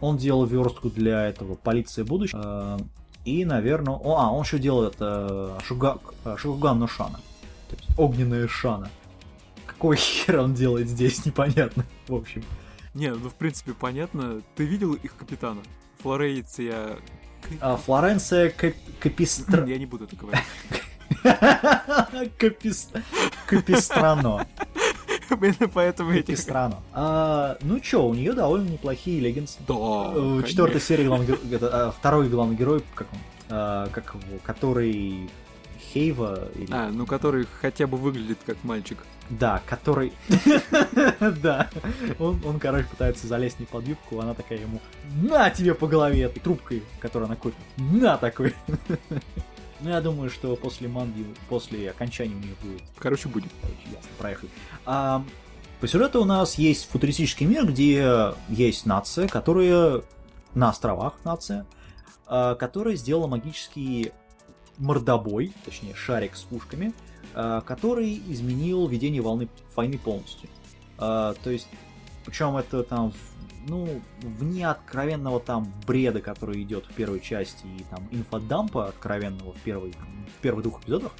[0.00, 2.80] Он делал верстку для этого Полиции будущего.
[3.26, 3.96] И, наверное...
[3.96, 4.56] О, а, он еще
[5.62, 5.98] Шуга...
[6.24, 7.18] э, Шуган но Шана.
[7.18, 7.31] То есть
[7.96, 8.90] огненная Шана.
[9.66, 11.84] Какой хер он делает здесь, непонятно.
[12.08, 12.42] В общем.
[12.94, 14.42] Не, ну в принципе понятно.
[14.54, 15.60] Ты видел их капитана?
[16.02, 16.98] Флорейция...
[17.60, 19.64] А, Флоренция Кап- Капистр...
[19.64, 20.42] Я не буду это говорить.
[22.38, 22.88] Капис-
[23.46, 24.46] Капистрано.
[25.30, 26.20] Именно поэтому тебе...
[26.22, 26.76] Капистрано.
[26.92, 29.58] А, Ну чё, у нее довольно неплохие леггинсы.
[29.66, 29.74] Да,
[30.14, 33.18] Э, Четвертой серии главный это, а, второй главный герой, как он,
[33.48, 35.30] А, как его, который
[35.92, 38.98] Хейва или А, ну который хотя бы выглядит как мальчик.
[39.30, 40.12] Да, который...
[41.20, 41.70] Да.
[42.18, 44.80] Он, он, короче, пытается залезть не под юбку, она такая ему
[45.22, 47.56] «На тебе по голове!» этой трубкой, которую она курит.
[47.76, 48.54] «На!» такой.
[49.84, 53.50] Ну, я думаю, что после манги, после окончания у них будет Короче, будет.
[53.60, 54.48] Короче, ясно, проехали.
[54.86, 55.24] А,
[55.80, 60.02] по сюжету у нас есть футуристический мир, где есть нация, которая
[60.54, 61.66] на островах нация,
[62.28, 64.12] а, которая сделала магический
[64.78, 66.92] мордобой, точнее шарик с пушками,
[67.34, 70.48] а, который изменил ведение волны войны полностью.
[70.98, 71.68] А, то есть,
[72.24, 73.12] причем это там
[73.66, 73.88] ну,
[74.22, 79.92] вне откровенного там бреда, который идет в первой части, и там инфодампа откровенного в, первой,
[79.92, 81.12] в первых двух эпизодах,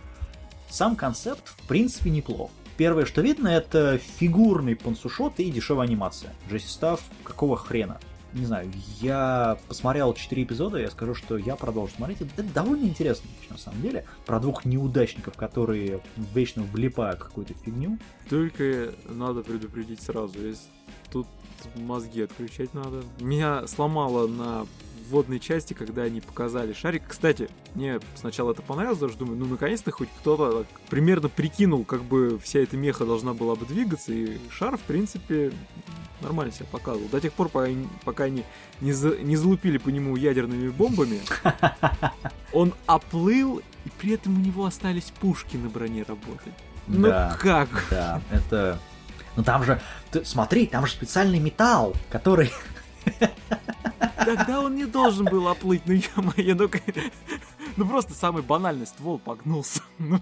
[0.68, 2.50] сам концепт в принципе неплох.
[2.76, 6.34] Первое, что видно, это фигурный пансушот и дешевая анимация.
[6.50, 8.00] Джесси Став, какого хрена?
[8.34, 8.70] Не знаю,
[9.00, 12.22] я посмотрел 4 эпизода, я скажу, что я продолжу смотреть.
[12.22, 14.06] Это, довольно интересно, на самом деле.
[14.24, 17.98] Про двух неудачников, которые вечно влипают в какую-то фигню.
[18.30, 20.64] Только надо предупредить сразу, если
[21.10, 21.26] тут
[21.74, 23.02] мозги отключать надо.
[23.20, 24.66] Меня сломало на
[25.08, 27.02] вводной части, когда они показали шарик.
[27.08, 32.38] Кстати, мне сначала это понравилось, даже думаю, ну наконец-то хоть кто-то примерно прикинул, как бы
[32.42, 35.52] вся эта меха должна была бы двигаться, и шар, в принципе,
[36.20, 37.08] нормально себя показывал.
[37.08, 38.44] До тех пор, пока, они- пока они
[38.80, 41.20] не, за- не залупили по нему ядерными бомбами,
[42.52, 46.52] он оплыл, и при этом у него остались пушки на броне работать.
[46.86, 47.36] Ну Да.
[47.40, 47.68] как?
[47.90, 48.78] Да, это...
[49.34, 49.80] Ну там же,
[50.10, 52.50] ты смотри, там же специальный металл, который...
[54.24, 56.70] Тогда он не должен был оплыть, ну ё-моё, ну,
[57.76, 59.80] ну просто самый банальный ствол погнулся.
[59.98, 60.20] Ну,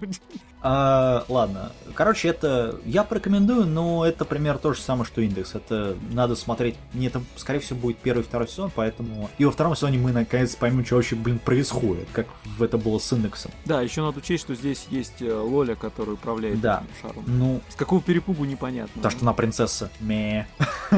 [0.63, 5.53] А, ладно, короче, это я порекомендую, но это пример то же самое, что индекс.
[5.55, 6.75] Это надо смотреть.
[6.93, 9.29] Не, это, скорее всего, будет первый и второй сезон, поэтому.
[9.37, 12.27] И во втором сезоне мы наконец поймем, что вообще, блин, происходит, как
[12.59, 13.51] это было с индексом.
[13.65, 16.83] Да, еще надо учесть, что здесь есть э, Лоля, который управляет Да.
[17.01, 17.23] шаром.
[17.27, 18.91] Ну, С какого перепугу непонятно.
[18.95, 19.89] потому что она принцесса.
[19.99, 20.47] Ме.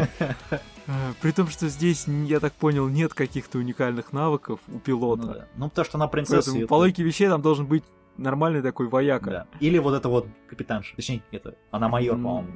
[0.87, 5.23] Э, При том, что здесь, я так понял, нет каких-то уникальных навыков у Ну, пилота.
[5.27, 5.47] да.
[5.55, 6.49] Ну, потому что она принцесса.
[6.51, 7.83] Поэтому и по логике вещей там должен быть
[8.17, 9.29] нормальный такой вояка.
[9.29, 9.47] Да.
[9.59, 10.95] Или вот это вот капитанша.
[10.95, 12.47] Точнее, это, она майор, М, по-моему.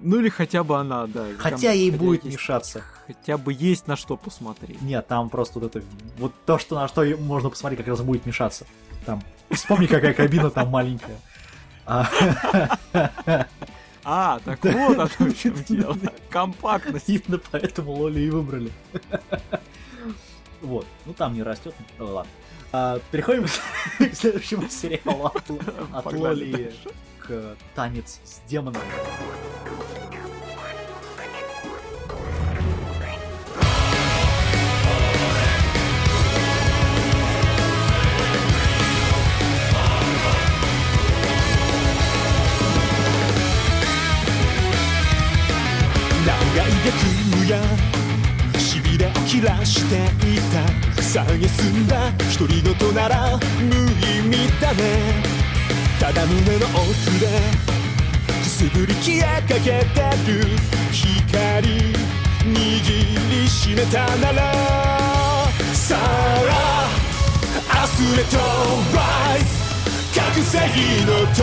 [0.00, 1.26] Ну или хотя бы она, да.
[1.38, 2.82] Хотя Там ей хотя будет есть- мешаться.
[3.06, 4.80] Хотя бы есть на что посмотреть.
[4.82, 5.84] Нет, там просто вот это...
[6.18, 8.66] Вот то, что на что можно посмотреть, как раз будет мешаться.
[9.04, 9.20] Там...
[9.50, 11.18] Вспомни, какая кабина там маленькая.
[14.04, 15.96] А, так вот оно в чем дело.
[16.30, 17.08] Компактность.
[17.08, 18.70] Именно поэтому Лоли и выбрали.
[20.60, 20.86] Вот.
[21.06, 21.74] Ну там не растет.
[21.98, 22.30] ну, Ладно.
[22.72, 25.42] А, Переходим к следующему сериалу от,
[25.92, 26.72] от Лоли
[27.18, 28.82] к танец с демоном.
[54.74, 55.22] ね。
[56.00, 56.84] ただ胸の奥
[57.20, 57.26] で
[58.42, 60.00] くすぶり消えかけて
[60.30, 60.44] る
[60.90, 61.68] 光
[62.44, 62.54] 握
[63.30, 64.42] りしめたなら。
[65.74, 66.88] さあ
[67.70, 68.38] アスレと
[68.94, 69.46] ライズ
[70.18, 70.58] 覚醒
[71.06, 71.42] の時。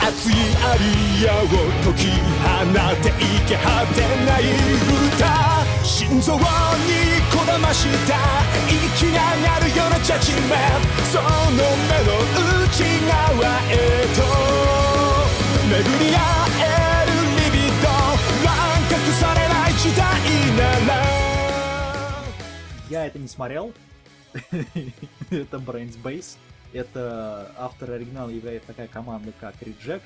[0.00, 1.44] 熱いアリアを
[1.84, 2.00] 解き
[2.42, 3.12] 放ってい
[3.46, 4.42] け果てない
[5.08, 5.22] 歌。
[5.84, 8.15] 心臓にこだました
[8.67, 9.19] 息が
[9.59, 10.41] 鳴るようなジャッジメン
[10.97, 12.13] トその目の
[12.65, 12.73] 内
[13.07, 14.21] 側へと
[15.69, 16.17] 巡り合
[16.57, 17.87] えるリビド
[18.45, 18.49] 乱
[18.89, 20.01] 隠されない時代
[20.57, 20.99] なら
[22.89, 23.71] Я это не смотрел.
[24.33, 26.37] это Brains Base.
[26.73, 30.01] Это автор оригинала является такая команда, как Reject.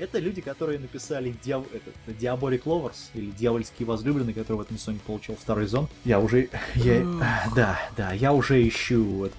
[0.00, 1.64] Это люди, которые написали Диав...
[1.74, 5.88] этот, Diabolic Lovers, или Дьявольские возлюбленные, который в этом сезоне получил второй зон.
[6.06, 6.48] Я уже...
[6.74, 7.04] Я...
[7.54, 9.36] Да, да, я уже ищу этот...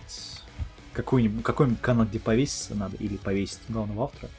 [0.93, 4.29] Какой-нибудь, какой-нибудь канал, где повеситься надо, или повесить главного автора.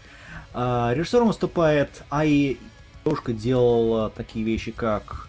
[0.55, 2.57] А, режиссером выступает Ай...
[3.05, 5.29] Девушка делала такие вещи, как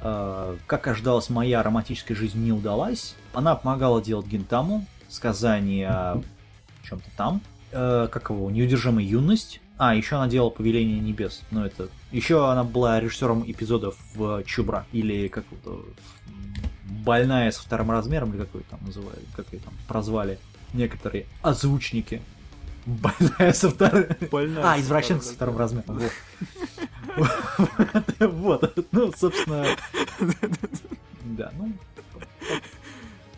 [0.00, 3.16] э, как ожидалось, моя романтическая жизнь не удалась.
[3.32, 6.22] Она помогала делать Гинтаму, сказание о
[6.84, 7.40] чем-то там.
[7.72, 9.60] Э, как его, неудержимая юность.
[9.84, 11.42] А, еще она делала Повеление небес.
[11.50, 11.88] Но это.
[12.12, 14.86] Еще она была режиссером эпизодов в Чубра.
[14.92, 15.84] Или как вот,
[16.84, 20.38] больная со вторым размером, или как ее там называют, как ее там прозвали
[20.72, 22.22] некоторые озвучники.
[22.86, 24.06] Больная со вторым.
[24.30, 26.00] Больная А, со извращенцы со вторым размером.
[28.20, 28.86] Вот.
[28.92, 29.66] Ну, собственно.
[31.24, 31.72] Да, ну.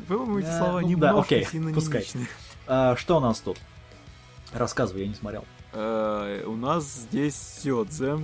[0.07, 2.29] По-моему, эти слова ну немного да, окей, синонимичны.
[2.67, 3.57] а, Что у нас тут?
[4.53, 5.47] Рассказывай, я не смотрел.
[5.75, 8.19] Э, У нас здесь Сёдзе.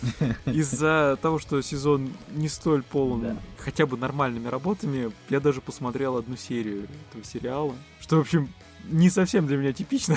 [0.46, 3.36] Из-за того, что сезон не столь полон Да.
[3.58, 7.74] хотя бы нормальными работами, я даже посмотрел одну серию этого сериала.
[8.00, 8.48] Что, в общем,
[8.84, 10.16] не совсем для меня типично,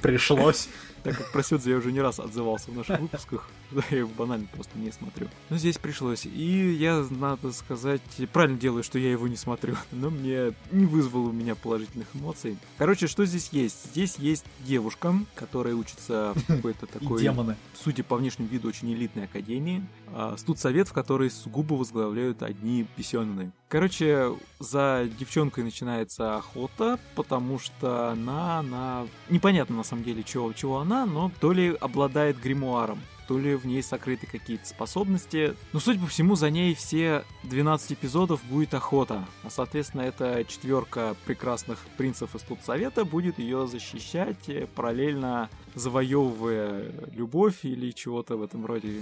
[0.00, 0.68] Пришлось.
[1.02, 3.48] Так как про Сёдзе я уже не раз отзывался в наших выпусках.
[3.90, 5.28] Я его банально просто не смотрю.
[5.48, 6.26] Но здесь пришлось.
[6.26, 9.76] И я, надо сказать, правильно делаю, что я его не смотрю.
[9.92, 12.58] Но мне не вызвало у меня положительных эмоций.
[12.76, 13.86] Короче, что здесь есть?
[13.92, 17.56] Здесь есть девушка, которая учится в какой-то И такой демоны.
[17.74, 19.82] судя по внешнему виду, очень элитной академии.
[20.14, 23.50] А, Студсовет, в который сугубо возглавляют одни писённые.
[23.68, 29.06] Короче, за девчонкой начинается охота, потому что она, она...
[29.30, 33.64] Непонятно, на самом деле, чего, чего она, но то ли обладает гримуаром, то ли в
[33.64, 35.54] ней сокрыты какие-то способности.
[35.72, 39.24] Но, судя по всему, за ней все 12 эпизодов будет охота.
[39.42, 47.64] А, соответственно, эта четверка прекрасных принцев из Студсовета будет ее защищать, э, параллельно завоевывая любовь
[47.64, 49.00] или чего-то в этом роде.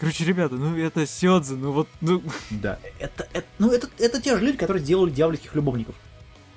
[0.00, 2.22] Короче, ребята, ну это Сёдзе, ну вот, ну...
[2.50, 5.94] Да, это, это, ну, это, это те же люди, которые делали дьявольских любовников.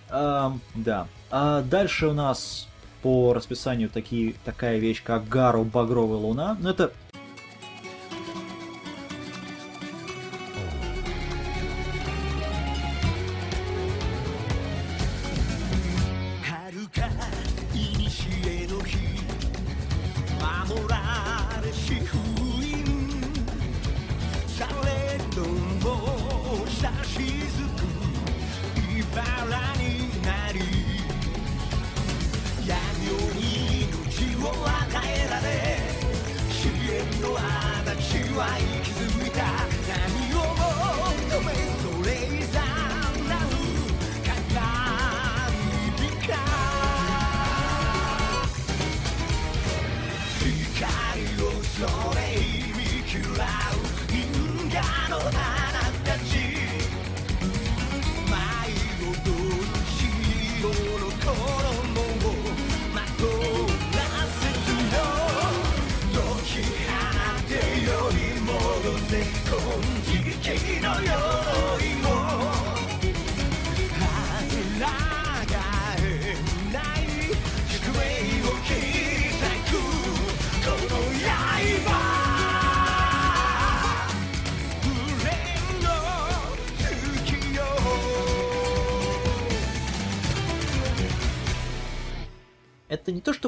[0.10, 1.08] Ам, да.
[1.30, 2.70] А дальше у нас
[3.02, 6.58] по расписанию такие, такая вещь, как Гару Багровая Луна.
[6.62, 6.94] Ну, это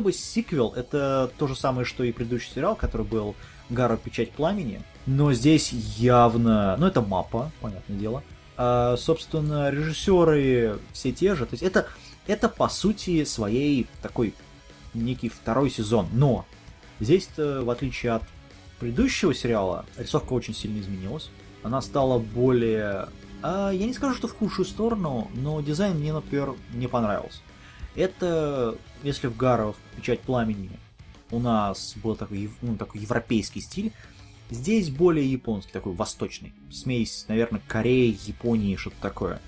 [0.05, 3.35] Чтобы сиквел, это то же самое, что и предыдущий сериал, который был
[3.71, 4.83] Гару Печать Пламени.
[5.07, 6.77] Но здесь явно...
[6.77, 8.23] Ну, это мапа, понятное дело.
[8.55, 11.47] А, собственно, режиссеры все те же.
[11.47, 11.87] То есть это,
[12.27, 14.35] это по сути своей такой
[14.93, 16.07] некий второй сезон.
[16.13, 16.45] Но
[16.99, 18.21] здесь, в отличие от
[18.79, 21.31] предыдущего сериала, рисовка очень сильно изменилась.
[21.63, 23.07] Она стала более...
[23.41, 27.39] а, я не скажу, что в худшую сторону, но дизайн мне, например, не понравился.
[27.95, 30.71] Это, если в Гаров Печать Пламени
[31.31, 33.91] у нас был такой, ну, такой европейский стиль,
[34.49, 36.53] здесь более японский, такой восточный.
[36.71, 39.41] Смесь, наверное, Кореи, Японии, что-то такое.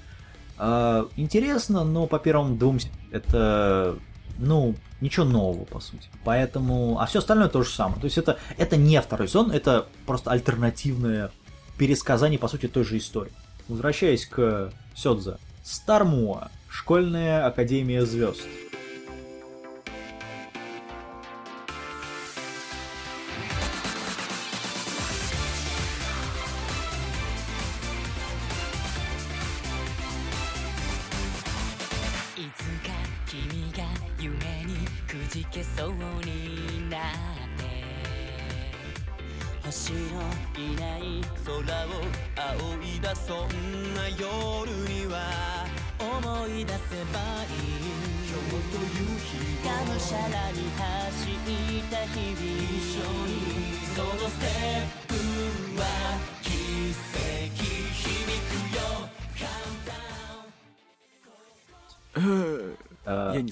[0.57, 2.79] А, интересно, но по первым двум
[3.11, 3.99] это,
[4.37, 6.09] ну, ничего нового, по сути.
[6.23, 7.99] Поэтому, а все остальное то же самое.
[7.99, 11.31] То есть это, это не второй сезон, это просто альтернативное
[11.77, 13.31] пересказание, по сути, той же истории.
[13.67, 15.37] Возвращаясь к Сёдзе.
[15.63, 16.49] Стармуа.
[16.78, 18.47] Школьная Академия Звезд.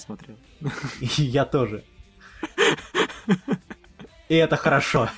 [0.06, 0.36] Смотрел.
[1.02, 1.84] и я тоже.
[4.28, 5.10] И это хорошо.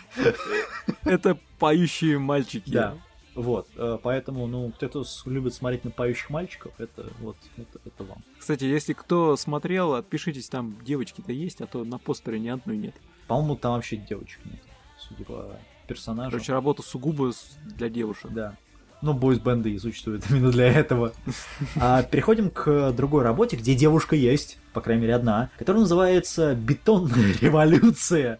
[1.05, 2.69] Это поющие мальчики.
[2.69, 2.95] Да.
[3.35, 8.03] Вот, э, поэтому, ну, кто-то с- любит смотреть на поющих мальчиков, это вот, это, это
[8.03, 8.23] вам.
[8.39, 12.95] Кстати, если кто смотрел, отпишитесь, там девочки-то есть, а то на постере ни одной нет.
[13.27, 14.59] По-моему, там вообще девочек нет,
[14.97, 15.55] судя по
[15.88, 16.31] персонажу.
[16.31, 17.31] Короче, работа сугубо
[17.63, 18.31] для девушек.
[18.31, 18.57] Да.
[19.03, 21.13] Ну, бойс-бенды и существуют именно для этого.
[21.79, 27.34] А переходим к другой работе, где девушка есть, по крайней мере одна, которая называется «Бетонная
[27.41, 28.38] революция».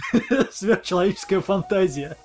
[0.52, 2.16] Сверхчеловеческая фантазия.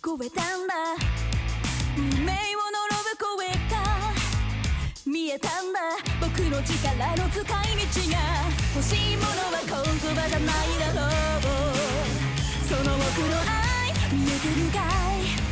[0.00, 0.53] Go with them.
[5.34, 5.80] えたんだ。
[6.20, 7.50] 僕の力の使い道
[8.12, 8.18] が
[8.76, 11.12] 欲しいものは言葉じゃないだろう。
[12.68, 14.78] その僕の愛見えてるか
[15.18, 15.43] い？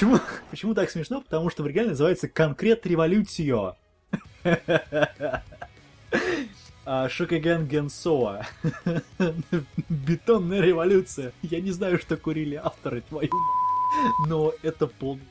[0.00, 0.18] Почему,
[0.50, 1.20] почему так смешно?
[1.20, 3.76] Потому что в оригинале называется «Конкрет революцио».
[6.86, 8.46] А, Шокаген Генсоа.
[9.90, 11.32] Бетонная революция.
[11.42, 13.30] Я не знаю, что курили авторы, твою.
[14.26, 15.26] Но это полный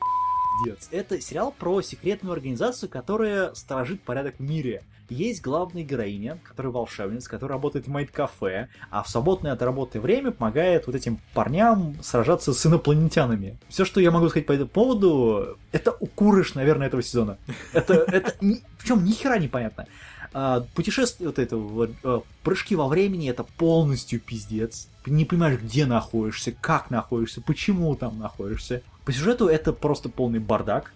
[0.60, 0.88] пиздец.
[0.90, 4.82] Это сериал про секретную организацию, которая сторожит порядок в мире.
[5.08, 10.30] Есть главная героиня, которая волшебница, которая работает в майт-кафе, а в свободное от работы время
[10.30, 13.58] помогает вот этим парням сражаться с инопланетянами.
[13.68, 17.38] Все, что я могу сказать по этому поводу, это укурыш, наверное, этого сезона.
[17.72, 18.34] Это, это,
[18.78, 19.86] причем ни хера непонятно.
[20.32, 21.56] А, путешествие, вот это
[22.04, 24.88] э, прыжки во времени, это полностью пиздец.
[25.06, 28.82] Не понимаешь, где находишься, как находишься, почему там находишься.
[29.10, 30.92] По сюжету это просто полный бардак.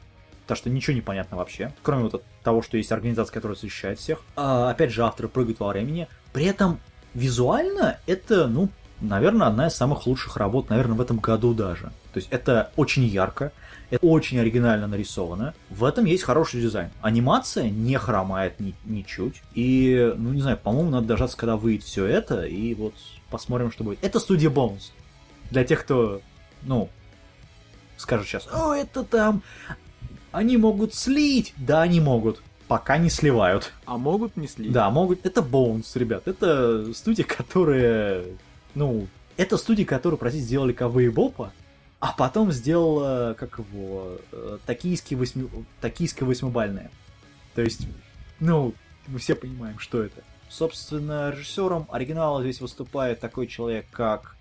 [0.46, 1.72] Так что ничего не понятно вообще.
[1.82, 4.20] Кроме вот от того, что есть организация, которая защищает всех.
[4.36, 6.06] А, опять же, авторы прыгают во времени.
[6.32, 6.78] При этом
[7.12, 8.68] визуально это, ну,
[9.00, 11.86] наверное, одна из самых лучших работ, наверное, в этом году даже.
[12.12, 13.50] То есть это очень ярко,
[13.90, 15.52] это очень оригинально нарисовано.
[15.68, 16.90] В этом есть хороший дизайн.
[17.02, 19.42] Анимация не хромает ни, ничуть.
[19.54, 22.94] И, ну, не знаю, по-моему, надо дождаться, когда выйдет все это, и вот
[23.28, 23.98] посмотрим, что будет.
[24.04, 24.92] Это студия Bones.
[25.50, 26.20] Для тех, кто,
[26.62, 26.90] ну,
[27.96, 29.42] скажет сейчас, о, это там,
[30.32, 31.54] они могут слить.
[31.56, 32.42] Да, они могут.
[32.66, 33.72] Пока не сливают.
[33.84, 34.72] А могут не слить?
[34.72, 35.24] Да, могут.
[35.24, 36.26] Это Bones, ребят.
[36.26, 38.24] Это студия, которая...
[38.74, 41.52] Ну, это студия, которую, простите, сделали Кавы и Бопа,
[42.00, 45.48] а потом сделала, как его, э, токийский восьми...
[45.80, 46.90] токийская восьмибальная.
[47.54, 47.86] То есть,
[48.40, 48.74] ну,
[49.06, 50.22] мы все понимаем, что это.
[50.48, 54.33] Собственно, режиссером оригинала здесь выступает такой человек, как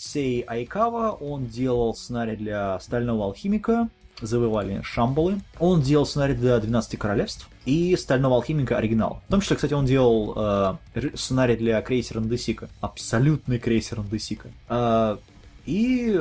[0.00, 1.10] Сей Айкава.
[1.10, 3.90] Он делал сценарий для «Стального алхимика»,
[4.22, 5.40] завоевали Шамбалы.
[5.58, 9.20] Он делал сценарий для 12 королевств и Стального алхимика оригинал.
[9.28, 12.70] В том числе, кстати, он делал э, сценарий для крейсера Ндесика.
[12.80, 14.48] Абсолютный крейсер Ндесика.
[14.70, 15.18] Э,
[15.66, 16.18] и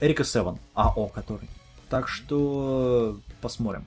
[0.00, 1.48] Эрика Севен, АО который.
[1.88, 3.84] Так что посмотрим.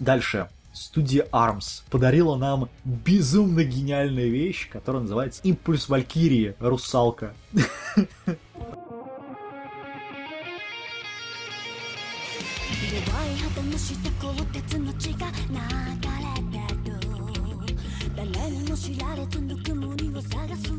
[0.00, 0.48] Дальше.
[0.72, 7.34] Студия Arms подарила нам безумно гениальную вещь, которая называется Импульс Валькирии, русалка.
[13.90, 15.42] い旗の下鋼鉄の血が流
[16.22, 16.94] れてる。
[18.14, 20.72] 誰にも知られずぬくもりを探す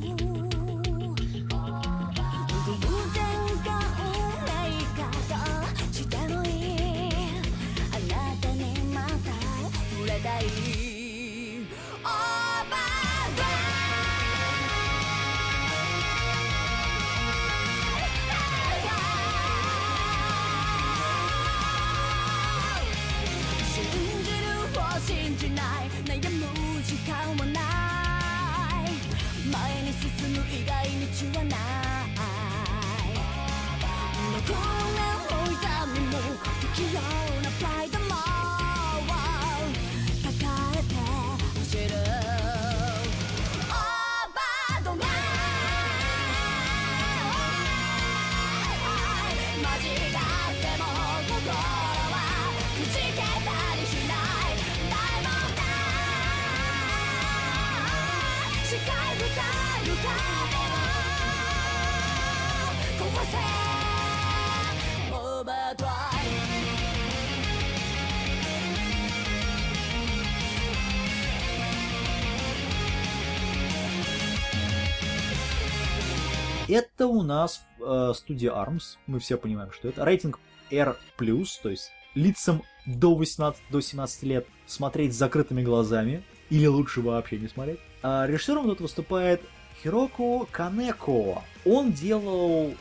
[76.70, 80.06] Это у нас э, студия Arms, мы все понимаем, что это.
[80.06, 80.40] Рейтинг
[80.72, 87.02] R+, то есть лицам до 18 до 17 лет смотреть с закрытыми глазами Или лучше
[87.02, 87.80] вообще не смотреть.
[88.02, 89.42] А режиссером тут выступает
[89.82, 91.44] Хироку Канеко.
[91.66, 92.74] Он делал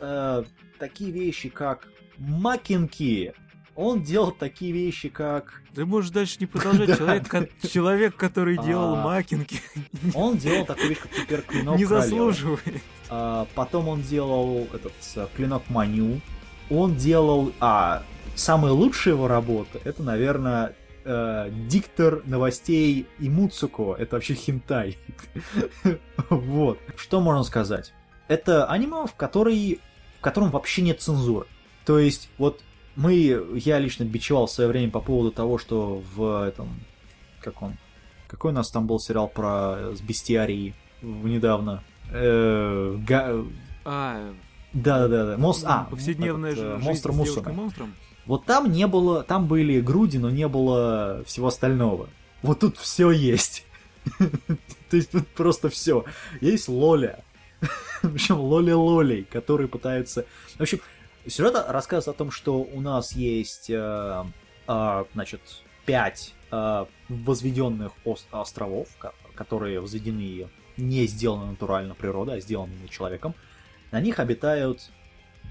[0.00, 0.44] э,
[0.78, 3.34] такие вещи, как Макинки.
[3.76, 5.62] Он делал такие вещи, как...
[5.74, 6.96] Ты можешь дальше не продолжать.
[6.98, 9.02] Человек, ко- человек, который делал А.
[9.02, 9.60] макинги,
[10.14, 12.82] Он делал такую вещь, как теперь Клинок не заслуживает.
[13.10, 16.20] А, потом он делал этот э, Клинок Маню.
[16.70, 17.52] Он делал...
[17.60, 18.04] А,
[18.36, 23.94] самая лучшая его работа, это, наверное, э, диктор новостей Имуцуко.
[23.98, 24.98] Это вообще хентай.
[26.30, 26.78] Вот.
[26.96, 27.92] Что можно сказать?
[28.28, 29.80] Это аниме, в, который,
[30.18, 31.46] в котором вообще нет цензуры.
[31.84, 32.62] То есть, вот
[32.96, 33.14] мы,
[33.54, 36.68] я лично бичевал в свое время по поводу того, что в этом,
[37.40, 37.76] как он,
[38.28, 41.82] какой у нас там был сериал про с бестиарией в- недавно?
[42.10, 43.44] Э, га-
[43.84, 44.32] А,
[44.72, 45.36] да, да, да.
[45.38, 45.64] Мос...
[45.66, 47.34] А, повседневная этот, э, жизнь монстр с Мусуме.
[47.34, 47.94] девушкой-монстром.
[48.26, 52.08] Вот там не было, там были груди, но не было всего остального.
[52.42, 53.64] Вот тут все есть.
[54.18, 56.04] То есть тут просто все.
[56.40, 57.22] Есть Лоля.
[58.02, 60.26] Причем Лоли-Лолей, которые пытаются...
[60.56, 60.80] В общем,
[61.26, 64.24] сюжет рассказывает о том, что у нас есть, э,
[64.68, 65.40] э, значит,
[65.86, 73.34] пять э, возведенных ос- островов, ко- которые возведены не сделаны натурально природой, а сделаны человеком.
[73.90, 74.90] На них обитают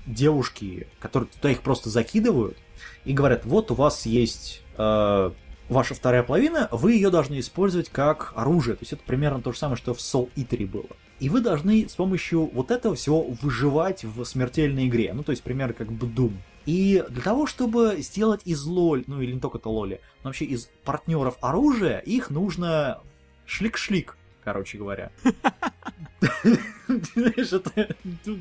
[0.05, 2.57] девушки, которые туда их просто закидывают
[3.05, 5.31] и говорят, вот у вас есть э,
[5.69, 8.75] ваша вторая половина, вы ее должны использовать как оружие.
[8.75, 10.87] То есть это примерно то же самое, что в Soul Eater было.
[11.19, 15.13] И вы должны с помощью вот этого всего выживать в смертельной игре.
[15.13, 16.33] Ну, то есть примерно как бы Doom.
[16.65, 20.45] И для того, чтобы сделать из лоль, ну или не только это лоли, но вообще
[20.45, 23.01] из партнеров оружия, их нужно
[23.45, 25.11] шлик-шлик, короче говоря.
[26.87, 27.95] Знаешь, это...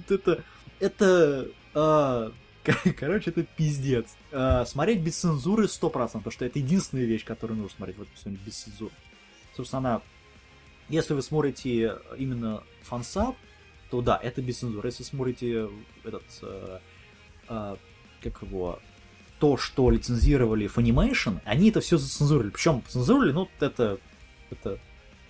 [0.08, 0.44] это...
[0.80, 1.48] Это...
[1.74, 2.32] а,
[2.64, 4.06] Кор- Короче, это пиздец.
[4.30, 8.14] А, Смотреть без цензуры 100%, потому что это единственная вещь, которую нужно смотреть в этом
[8.14, 8.92] всем без цензуры.
[9.56, 10.02] Собственно, она...
[10.92, 13.34] Если вы смотрите именно фансаб,
[13.90, 14.88] то да, это без цензуры.
[14.88, 15.70] Если смотрите
[16.04, 16.22] этот...
[16.42, 16.80] э,
[17.48, 17.76] э,
[18.22, 18.78] как его...
[19.38, 22.50] То, что лицензировали Funimation, они это все зацензурили.
[22.50, 23.98] Причем цензурили, ну, это...
[24.50, 24.78] Это...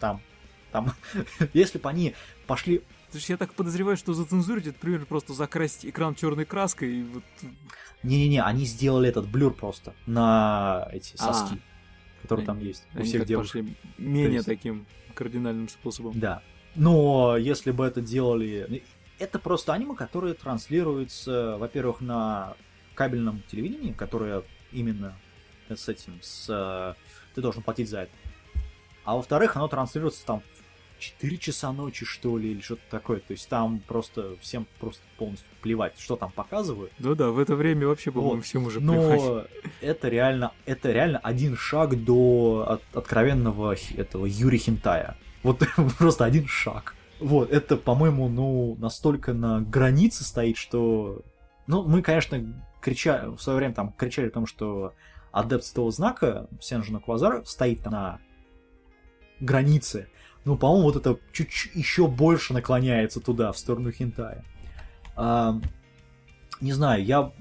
[0.00, 0.20] Там...
[0.72, 0.92] Там...
[1.52, 2.16] Если бы они
[2.48, 2.78] пошли
[3.12, 7.02] То есть я так подозреваю, что зацензурить это примерно просто закрасить экран черной краской и
[7.04, 7.22] вот
[8.02, 11.48] Не-не-не, они сделали этот блюр просто на эти А.
[12.22, 13.52] соски, которые там есть у всех девушек.
[13.64, 16.18] пошли менее есть- таким кардинальным способом.
[16.18, 16.42] Да.
[16.74, 18.82] Но если бы это делали...
[19.18, 22.54] Это просто аниме, которое транслируется, во-первых, на
[22.94, 24.42] кабельном телевидении, которое
[24.72, 25.14] именно
[25.68, 26.46] с этим, с...
[26.48, 26.94] э,
[27.34, 28.12] Ты должен платить за это.
[29.04, 30.61] А во-вторых, оно транслируется там в
[31.02, 33.18] 4 часа ночи, что ли, или что-то такое.
[33.18, 36.92] То есть там просто всем просто полностью плевать, что там показывают.
[36.98, 38.44] Да-да, в это время вообще, по-моему, Вот.
[38.44, 39.20] всем уже плевать.
[39.20, 39.44] Но
[39.80, 45.16] это реально, это реально один шаг до от- откровенного этого Юри Хинтая.
[45.42, 45.62] Вот
[45.98, 46.94] просто один шаг.
[47.18, 51.22] Вот, это, по-моему, ну, настолько на границе стоит, что...
[51.68, 54.92] Ну, мы, конечно, кричали, в свое время там кричали о том, что
[55.30, 58.18] адепт этого знака, Сенжина Квазар, стоит на
[59.40, 60.08] границе.
[60.44, 64.44] Ну, по-моему, вот это чуть-чуть еще больше наклоняется туда, в сторону хентая.
[65.14, 65.60] А,
[66.60, 67.32] не знаю, я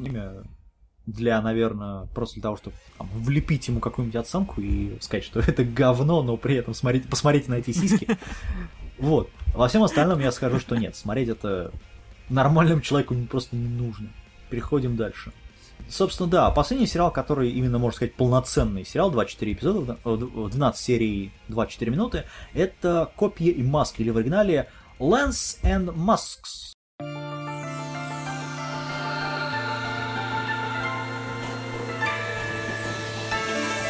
[1.05, 5.63] для, наверное, просто для того, чтобы там, влепить ему какую-нибудь оценку и сказать, что это
[5.63, 8.07] говно, но при этом смотрите, посмотрите на эти сиськи.
[8.99, 9.31] Вот.
[9.55, 11.71] Во всем остальном я скажу, что нет, смотреть это
[12.29, 14.09] нормальному человеку просто не нужно.
[14.51, 15.31] Переходим дальше.
[15.88, 21.32] Собственно, да, последний сериал, который именно, можно сказать, полноценный сериал, 24 эпизода, э, 12 серий,
[21.48, 22.24] 24 минуты,
[22.54, 24.68] это «Копья и маски», или в оригинале
[24.98, 26.72] «Lance and Masks».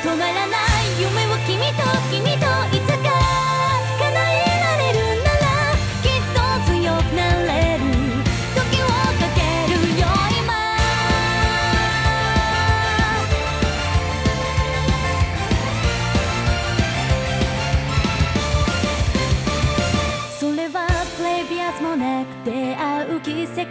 [0.07, 2.47] 止まらない夢を君と君と
[2.77, 2.90] いつ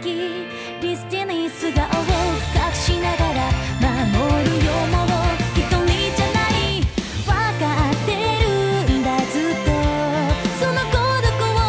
[0.82, 1.88] リスティに素顔を
[2.54, 3.50] 隠しながら
[3.80, 5.06] 守るよもう
[5.54, 5.86] 一人
[6.16, 6.80] じゃない
[7.24, 8.08] 分かって
[8.42, 8.48] る
[8.98, 9.68] んだずっと
[10.58, 11.60] その孤独を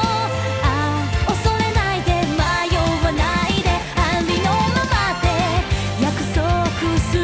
[0.63, 2.41] ああ恐れないで迷
[2.77, 5.25] わないでありのままで
[6.01, 6.43] 約束
[6.99, 7.23] する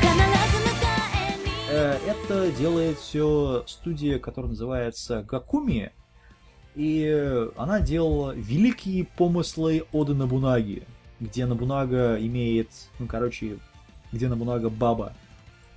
[0.00, 0.06] 必
[0.52, 0.70] ず迎
[1.14, 5.90] えに Э, Это делает все студия, которая называется Гакуми.
[6.75, 10.83] И э, она делала великие помыслы Оды Набунаги,
[11.19, 12.69] где Набунага имеет,
[12.99, 13.59] ну, короче,
[14.11, 15.13] где Набунага баба.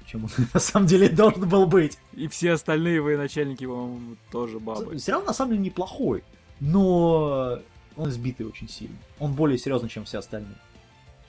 [0.06, 1.98] чем он на самом деле должен был быть.
[2.14, 4.98] И все остальные военачальники, по-моему, тоже бабы.
[4.98, 6.24] Сериал на самом деле неплохой,
[6.60, 7.58] но
[7.96, 8.96] он избитый очень сильно.
[9.18, 10.56] Он более серьезный, чем все остальные.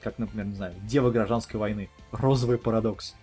[0.01, 1.89] Как, например, не знаю, Дева гражданской войны.
[2.11, 3.15] Розовый парадокс.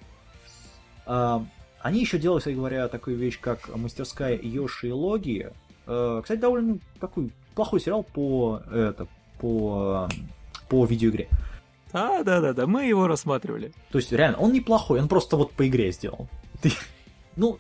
[1.06, 1.44] А,
[1.80, 5.52] Они еще делали, кстати говоря, такую вещь, как мастерская Йоши и Логи.
[5.86, 9.06] Э, Кстати, довольно такой плохой сериал по это
[9.38, 10.08] по
[10.68, 11.28] по видеоигре.
[11.92, 13.72] А, да-да-да, мы его рассматривали.
[13.92, 16.28] То есть реально, он неплохой, он просто вот по игре сделал.
[16.60, 16.72] Ты-
[17.36, 17.58] Ну,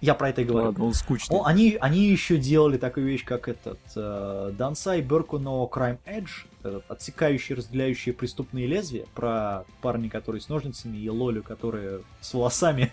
[0.00, 0.66] я про это и говорю.
[0.66, 1.36] Ладно, он скучный.
[1.36, 6.46] О, они, они еще делали такую вещь, как этот э, Дансай Берку но Crime Edge,
[6.60, 12.92] этот отсекающий, разделяющий преступные лезвия, про парня, который с ножницами, и Лолю, которая с волосами.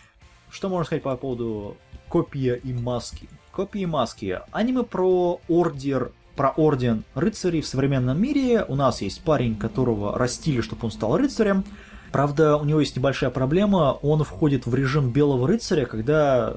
[0.50, 1.76] Что можно сказать по поводу
[2.08, 3.28] копия и маски?
[3.60, 4.40] Копии маски.
[4.52, 8.64] Аниме про ордер про орден рыцарей в современном мире.
[8.66, 11.64] У нас есть парень, которого растили, чтобы он стал рыцарем.
[12.10, 13.98] Правда, у него есть небольшая проблема.
[14.00, 16.56] Он входит в режим белого рыцаря, когда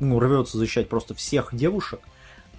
[0.00, 2.00] ну, рвется защищать просто всех девушек,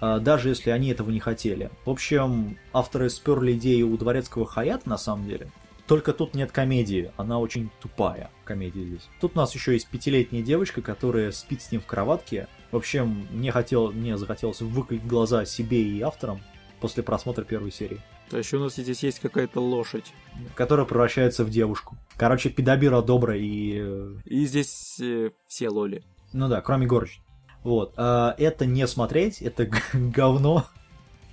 [0.00, 1.70] а, даже если они этого не хотели.
[1.84, 5.48] В общем, авторы сперли идею у дворецкого Хаята, на самом деле.
[5.86, 9.06] Только тут нет комедии, она очень тупая, комедия здесь.
[9.20, 12.48] Тут у нас еще есть пятилетняя девочка, которая спит с ним в кроватке.
[12.72, 16.40] В общем, мне, хотел, мне захотелось выколить глаза себе и авторам
[16.80, 18.00] после просмотра первой серии,
[18.32, 20.12] А еще у нас здесь есть какая-то лошадь.
[20.54, 21.96] которая превращается в девушку.
[22.16, 26.02] Короче, педобира добрая и э, И здесь э, все лоли.
[26.32, 27.22] Ну да, кроме горочки.
[27.62, 27.92] Вот.
[27.96, 30.66] а, это не смотреть, это говно.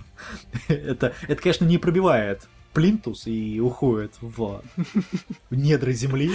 [0.68, 4.62] это, это, конечно, не пробивает плинтус и уходит в,
[5.50, 6.30] в недры земли.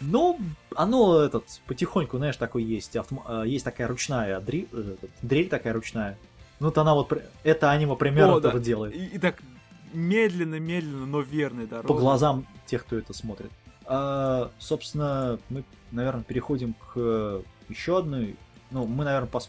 [0.00, 0.38] Но
[0.74, 2.94] оно этот потихоньку, знаешь, такой есть.
[2.96, 6.18] автом- а, Есть такая ручная дри- э, дрель такая ручная.
[6.60, 7.12] Ну, вот она вот...
[7.44, 8.50] Это аниме примерно О, да.
[8.50, 8.94] тоже делает.
[8.94, 9.42] И, и так
[9.92, 11.88] медленно-медленно, но верной дорогой.
[11.88, 13.50] по глазам тех, кто это смотрит.
[13.86, 18.36] А, собственно, мы, наверное, переходим к еще одной.
[18.70, 19.48] Ну, мы, наверное, пос-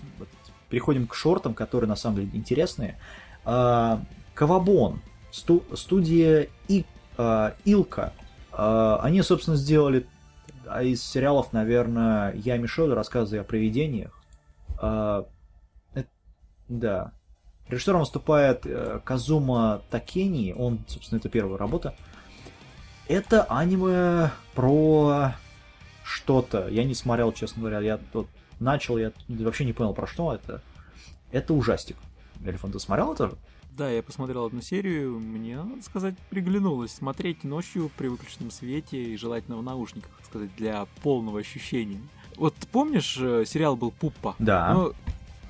[0.69, 2.99] переходим к шортам, которые на самом деле интересные.
[3.45, 4.02] А,
[4.34, 5.02] Кавабон,
[5.32, 6.86] сту- студия И-
[7.18, 8.14] а, Илка.
[8.52, 10.06] А, они, собственно, сделали
[10.69, 14.11] а, из сериалов, наверное, Я Мишель, рассказы о привидениях.
[14.80, 15.26] А,
[15.95, 16.03] э-
[16.68, 17.11] да.
[17.68, 21.95] Режиссером выступает э, Казума Такени, он, собственно, это первая работа.
[23.10, 25.34] Это аниме про
[26.03, 26.68] что-то.
[26.69, 27.80] Я не смотрел, честно говоря.
[27.80, 28.27] Я тут
[28.60, 30.61] начал, я вообще не понял, про что это.
[31.31, 31.98] Это ужастик.
[32.45, 33.31] Эльфан, ты смотрел это?
[33.78, 36.91] Да, я посмотрел одну серию, мне, надо сказать, приглянулось.
[36.91, 42.02] Смотреть ночью при выключенном свете и желательно в наушниках, так сказать, для полного ощущения.
[42.38, 44.36] Вот помнишь, э, сериал был Пуппа?
[44.40, 44.74] Да.
[44.74, 44.94] Ну,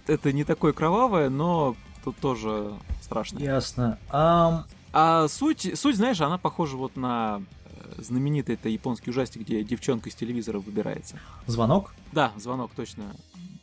[0.08, 3.40] это не такое кровавое, но тут тоже страшно.
[3.40, 3.98] Ясно.
[4.10, 9.64] Ам, А суть, суть, знаешь, она похожа вот на э, знаменитый это японский ужастик, где
[9.64, 11.18] девчонка из телевизора выбирается.
[11.46, 11.94] звонок?
[12.12, 13.06] Да, звонок точно.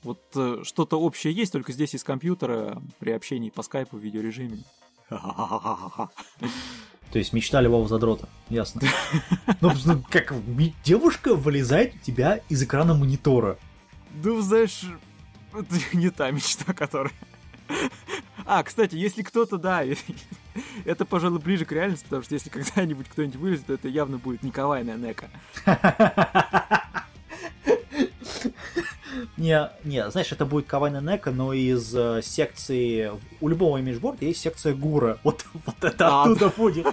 [0.05, 4.59] Вот э, что-то общее есть, только здесь из компьютера при общении по скайпу в видеорежиме.
[5.11, 8.29] То есть мечта любого задрота.
[8.49, 8.83] Ясно.
[9.61, 10.35] Ну, ну, как
[10.85, 13.57] девушка вылезает у тебя из экрана монитора.
[14.23, 14.83] Ну, знаешь,
[15.55, 17.13] это не та мечта, которая...
[18.45, 19.85] А, кстати, если кто-то, да,
[20.85, 24.43] это, пожалуй, ближе к реальности, потому что если когда-нибудь кто-нибудь вылезет, то это явно будет
[24.43, 25.31] не кавайная нека.
[29.37, 33.11] Не, не, знаешь, это будет Кавайна Нека, но из э, секции...
[33.41, 35.19] У любого имиджборда есть секция Гура.
[35.25, 36.23] Вот, вот это А.
[36.23, 36.87] оттуда будет.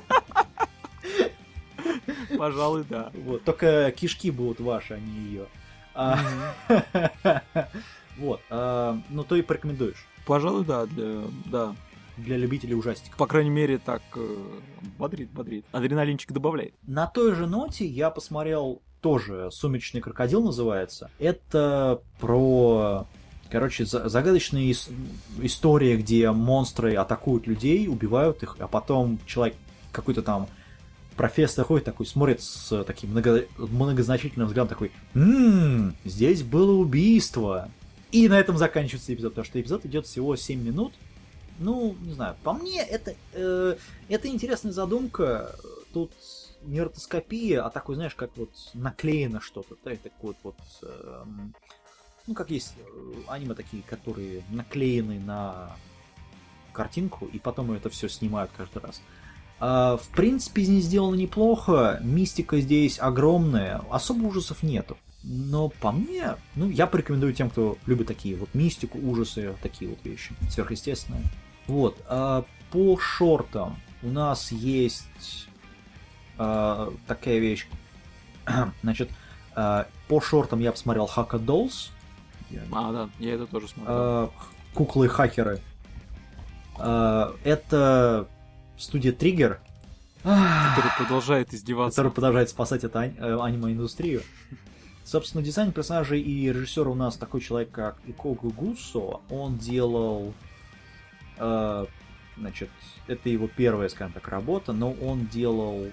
[2.37, 3.11] Пожалуй, да.
[3.13, 5.45] Вот, только кишки будут ваши, а не ее.
[8.17, 11.21] Вот, а, ну то и порекомендуешь Пожалуй, да, для...
[11.45, 11.75] да.
[12.17, 13.17] для любителей ужастиков.
[13.17, 14.37] По крайней мере, так э,
[14.97, 15.65] бодрит, бодрит.
[15.71, 16.73] Адреналинчик добавляет.
[16.83, 21.09] На той же ноте я посмотрел тоже «Сумеречный крокодил» называется.
[21.19, 23.07] Это про,
[23.49, 24.91] короче, за- загадочная ис-
[25.41, 29.55] история, где монстры атакуют людей, убивают их, а потом человек
[29.91, 30.47] какой-то там
[31.17, 37.69] профессор ходит такой, смотрит с таким много- многозначительным взглядом такой, «Ммм, здесь было убийство».
[38.11, 40.93] И на этом заканчивается эпизод, потому что эпизод идет всего 7 минут.
[41.59, 43.75] Ну, не знаю, по мне это, э,
[44.09, 45.55] это интересная задумка.
[45.93, 46.11] Тут
[46.63, 49.75] не ротоскопия, а такой, знаешь, как вот наклеено что-то.
[49.83, 51.53] Да, так вот, вот эм,
[52.27, 55.75] ну, как есть э, аниме такие, которые наклеены на
[56.71, 59.01] картинку, и потом это все снимают каждый раз.
[59.59, 64.97] А, в принципе, здесь сделано неплохо, мистика здесь огромная, особо ужасов нету.
[65.23, 69.99] Но по мне, ну, я порекомендую тем, кто любит такие вот мистику, ужасы, такие вот
[70.03, 71.23] вещи, сверхъестественные.
[71.67, 75.47] Вот, а по шортам у нас есть
[76.37, 77.67] а, такая вещь.
[78.83, 79.09] Значит,
[79.55, 81.89] А, По шортам я посмотрел Haka Dolls,
[82.71, 83.95] А, да, я это тоже смотрел.
[83.95, 84.31] а,
[84.73, 85.59] куклы-хакеры.
[86.77, 88.27] А, Это
[88.77, 89.57] студия Trigger,
[90.23, 91.97] который продолжает издеваться.
[92.01, 94.21] который продолжает спасать эту э, аниме-индустрию.
[95.03, 99.19] Собственно, дизайн персонажей и режиссер у нас такой человек, как Икого Гусо.
[99.29, 100.33] Он делал...
[101.37, 101.85] э,
[102.37, 102.69] значит,
[103.07, 105.87] это его первая, скажем так, работа, но он делал...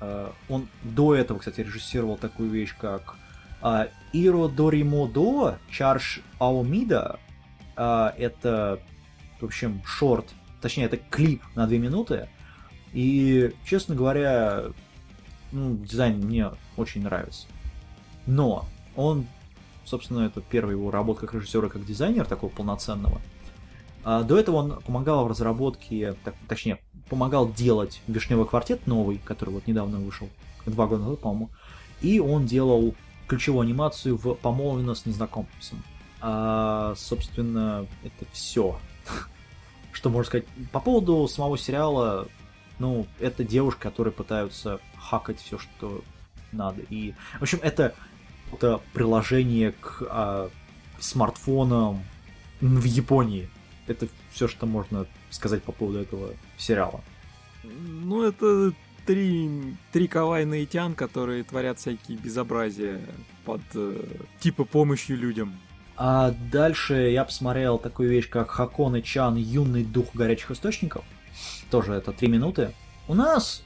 [0.00, 3.16] э, он до этого, кстати, режиссировал такую вещь, как
[3.62, 7.18] э, Иро Доримодо Чарш Аомида.
[7.76, 8.80] Э, это,
[9.40, 10.26] в общем, шорт,
[10.60, 12.28] точнее, это клип на две минуты.
[12.92, 14.64] И, честно говоря,
[15.52, 17.46] ну, дизайн мне очень нравится.
[18.26, 19.26] Но он,
[19.84, 23.20] собственно, это первая его работа как режиссера, как дизайнер такого полноценного.
[24.04, 26.14] А до этого он помогал в разработке,
[26.48, 26.78] точнее,
[27.08, 30.28] помогал делать Вишневый квартет новый, который вот недавно вышел,
[30.64, 31.50] два года назад, по-моему.
[32.00, 32.94] И он делал
[33.26, 35.82] ключевую анимацию в «Помолвлена с незнакомцем».
[36.20, 38.78] А, собственно, это все.
[39.92, 40.46] Что можно сказать?
[40.72, 42.26] По поводу самого сериала,
[42.78, 46.02] ну, это девушки, которые пытаются хакать все, что
[46.52, 46.82] надо.
[46.90, 47.94] И, в общем, это,
[48.52, 50.50] это приложение к а,
[51.00, 52.04] смартфонам
[52.60, 53.48] в Японии.
[53.86, 57.00] Это все, что можно сказать по поводу этого сериала.
[57.64, 58.72] Ну, это
[59.06, 63.00] три, три кавайные тян, которые творят всякие безобразия
[63.44, 64.04] под э,
[64.40, 65.58] типа помощью людям.
[65.96, 71.04] А дальше я посмотрел такую вещь, как Хаконе Чан Юный дух горячих источников.
[71.70, 72.72] Тоже это три минуты.
[73.08, 73.64] У нас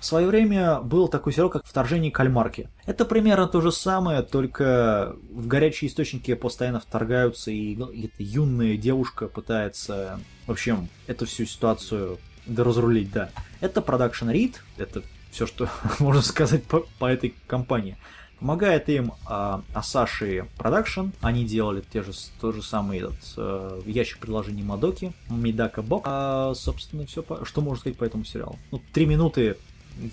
[0.00, 2.68] в свое время был такой сериал, как «Вторжение кальмарки».
[2.86, 8.76] Это примерно то же самое, только в горячие источники постоянно вторгаются, и ну, эта юная
[8.76, 13.30] девушка пытается, в общем, эту всю ситуацию доразрулить, да.
[13.60, 15.68] Это Production Read, это все, что
[15.98, 17.96] можно сказать по, по этой компании.
[18.38, 21.10] Помогает им а, Asahi Production.
[21.20, 26.04] Они делали те же, тот же самый этот, э, ящик приложений Мадоки, Мидака Бок.
[26.06, 28.56] А, собственно, все, что можно сказать по этому сериалу.
[28.70, 29.56] Ну, три минуты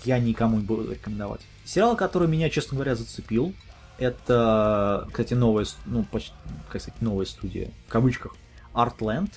[0.04, 1.40] я никому не буду рекомендовать.
[1.64, 3.54] Сериал, который меня, честно говоря, зацепил,
[3.98, 6.32] это, кстати, новая, ну, почти,
[6.70, 8.34] как сказать, новая студия, в кавычках,
[8.74, 9.30] Artland.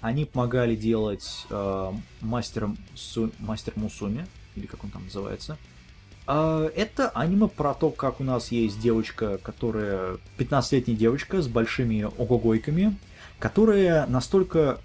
[0.00, 4.26] Они помогали делать э, мастером Су- мастер Мусуми,
[4.56, 5.56] или как он там называется.
[6.26, 12.02] А, Это аниме про то, как у нас есть девочка, которая 15-летняя девочка с большими
[12.20, 12.96] огогойками,
[13.38, 14.80] которая настолько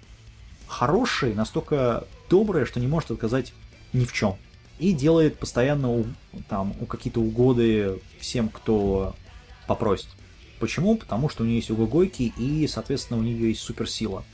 [0.68, 3.52] хорошая, настолько добрая, что не может отказать
[3.92, 4.36] ни в чем.
[4.78, 6.04] И делает постоянно
[6.48, 9.14] там, у какие-то угоды всем, кто
[9.66, 10.08] попросит.
[10.60, 10.96] Почему?
[10.96, 14.24] Потому что у нее есть угогойки, и, соответственно, у нее есть суперсила.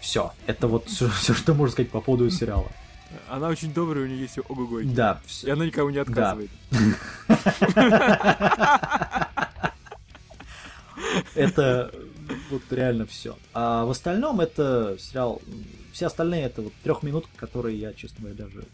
[0.00, 0.32] Все.
[0.46, 2.70] Это вот все, что можно сказать по поводу сериала.
[3.28, 6.50] Она очень добрая, у нее есть ого Да, И она никому не отказывает.
[11.34, 11.90] это
[12.50, 13.36] вот реально все.
[13.54, 15.40] А в остальном это сериал.
[15.92, 18.64] Все остальные это вот трех минут, которые я, честно говоря, даже.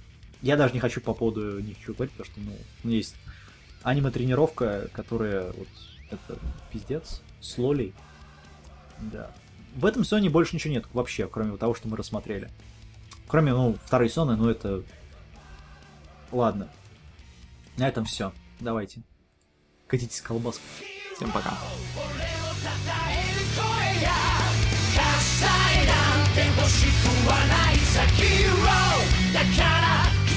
[0.44, 2.40] Я даже не хочу по поводу них ничего говорить, потому что,
[2.82, 3.16] ну, есть
[3.82, 5.68] аниме-тренировка, которая вот
[6.10, 6.38] это
[6.70, 7.94] пиздец, с Лолей.
[9.00, 9.30] Да.
[9.74, 12.50] В этом сезоне больше ничего нет вообще, кроме того, что мы рассмотрели.
[13.26, 14.82] Кроме, ну, второй сезона, ну это...
[16.30, 16.68] Ладно.
[17.78, 18.30] На этом все.
[18.60, 19.00] Давайте.
[19.86, 20.62] Катитесь колбаской.
[21.16, 21.54] Всем пока.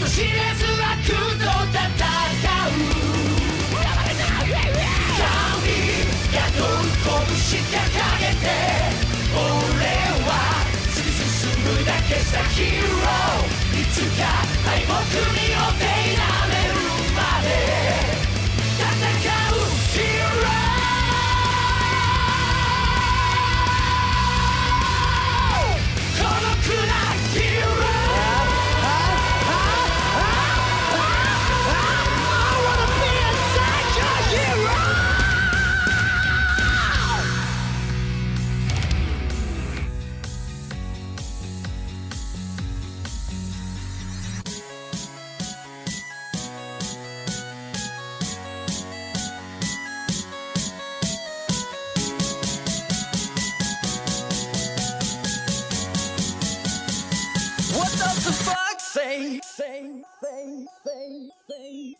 [0.05, 0.27] 知れ
[6.65, 7.25] う神
[8.19, 8.45] げて
[9.33, 9.41] 俺
[10.25, 10.29] は
[10.93, 14.25] 突き進むだけさヒーローいつか
[14.65, 15.83] 敗北にお手
[16.13, 16.21] いら
[16.51, 16.56] れ
[59.77, 61.95] thing, thing, thing, thing.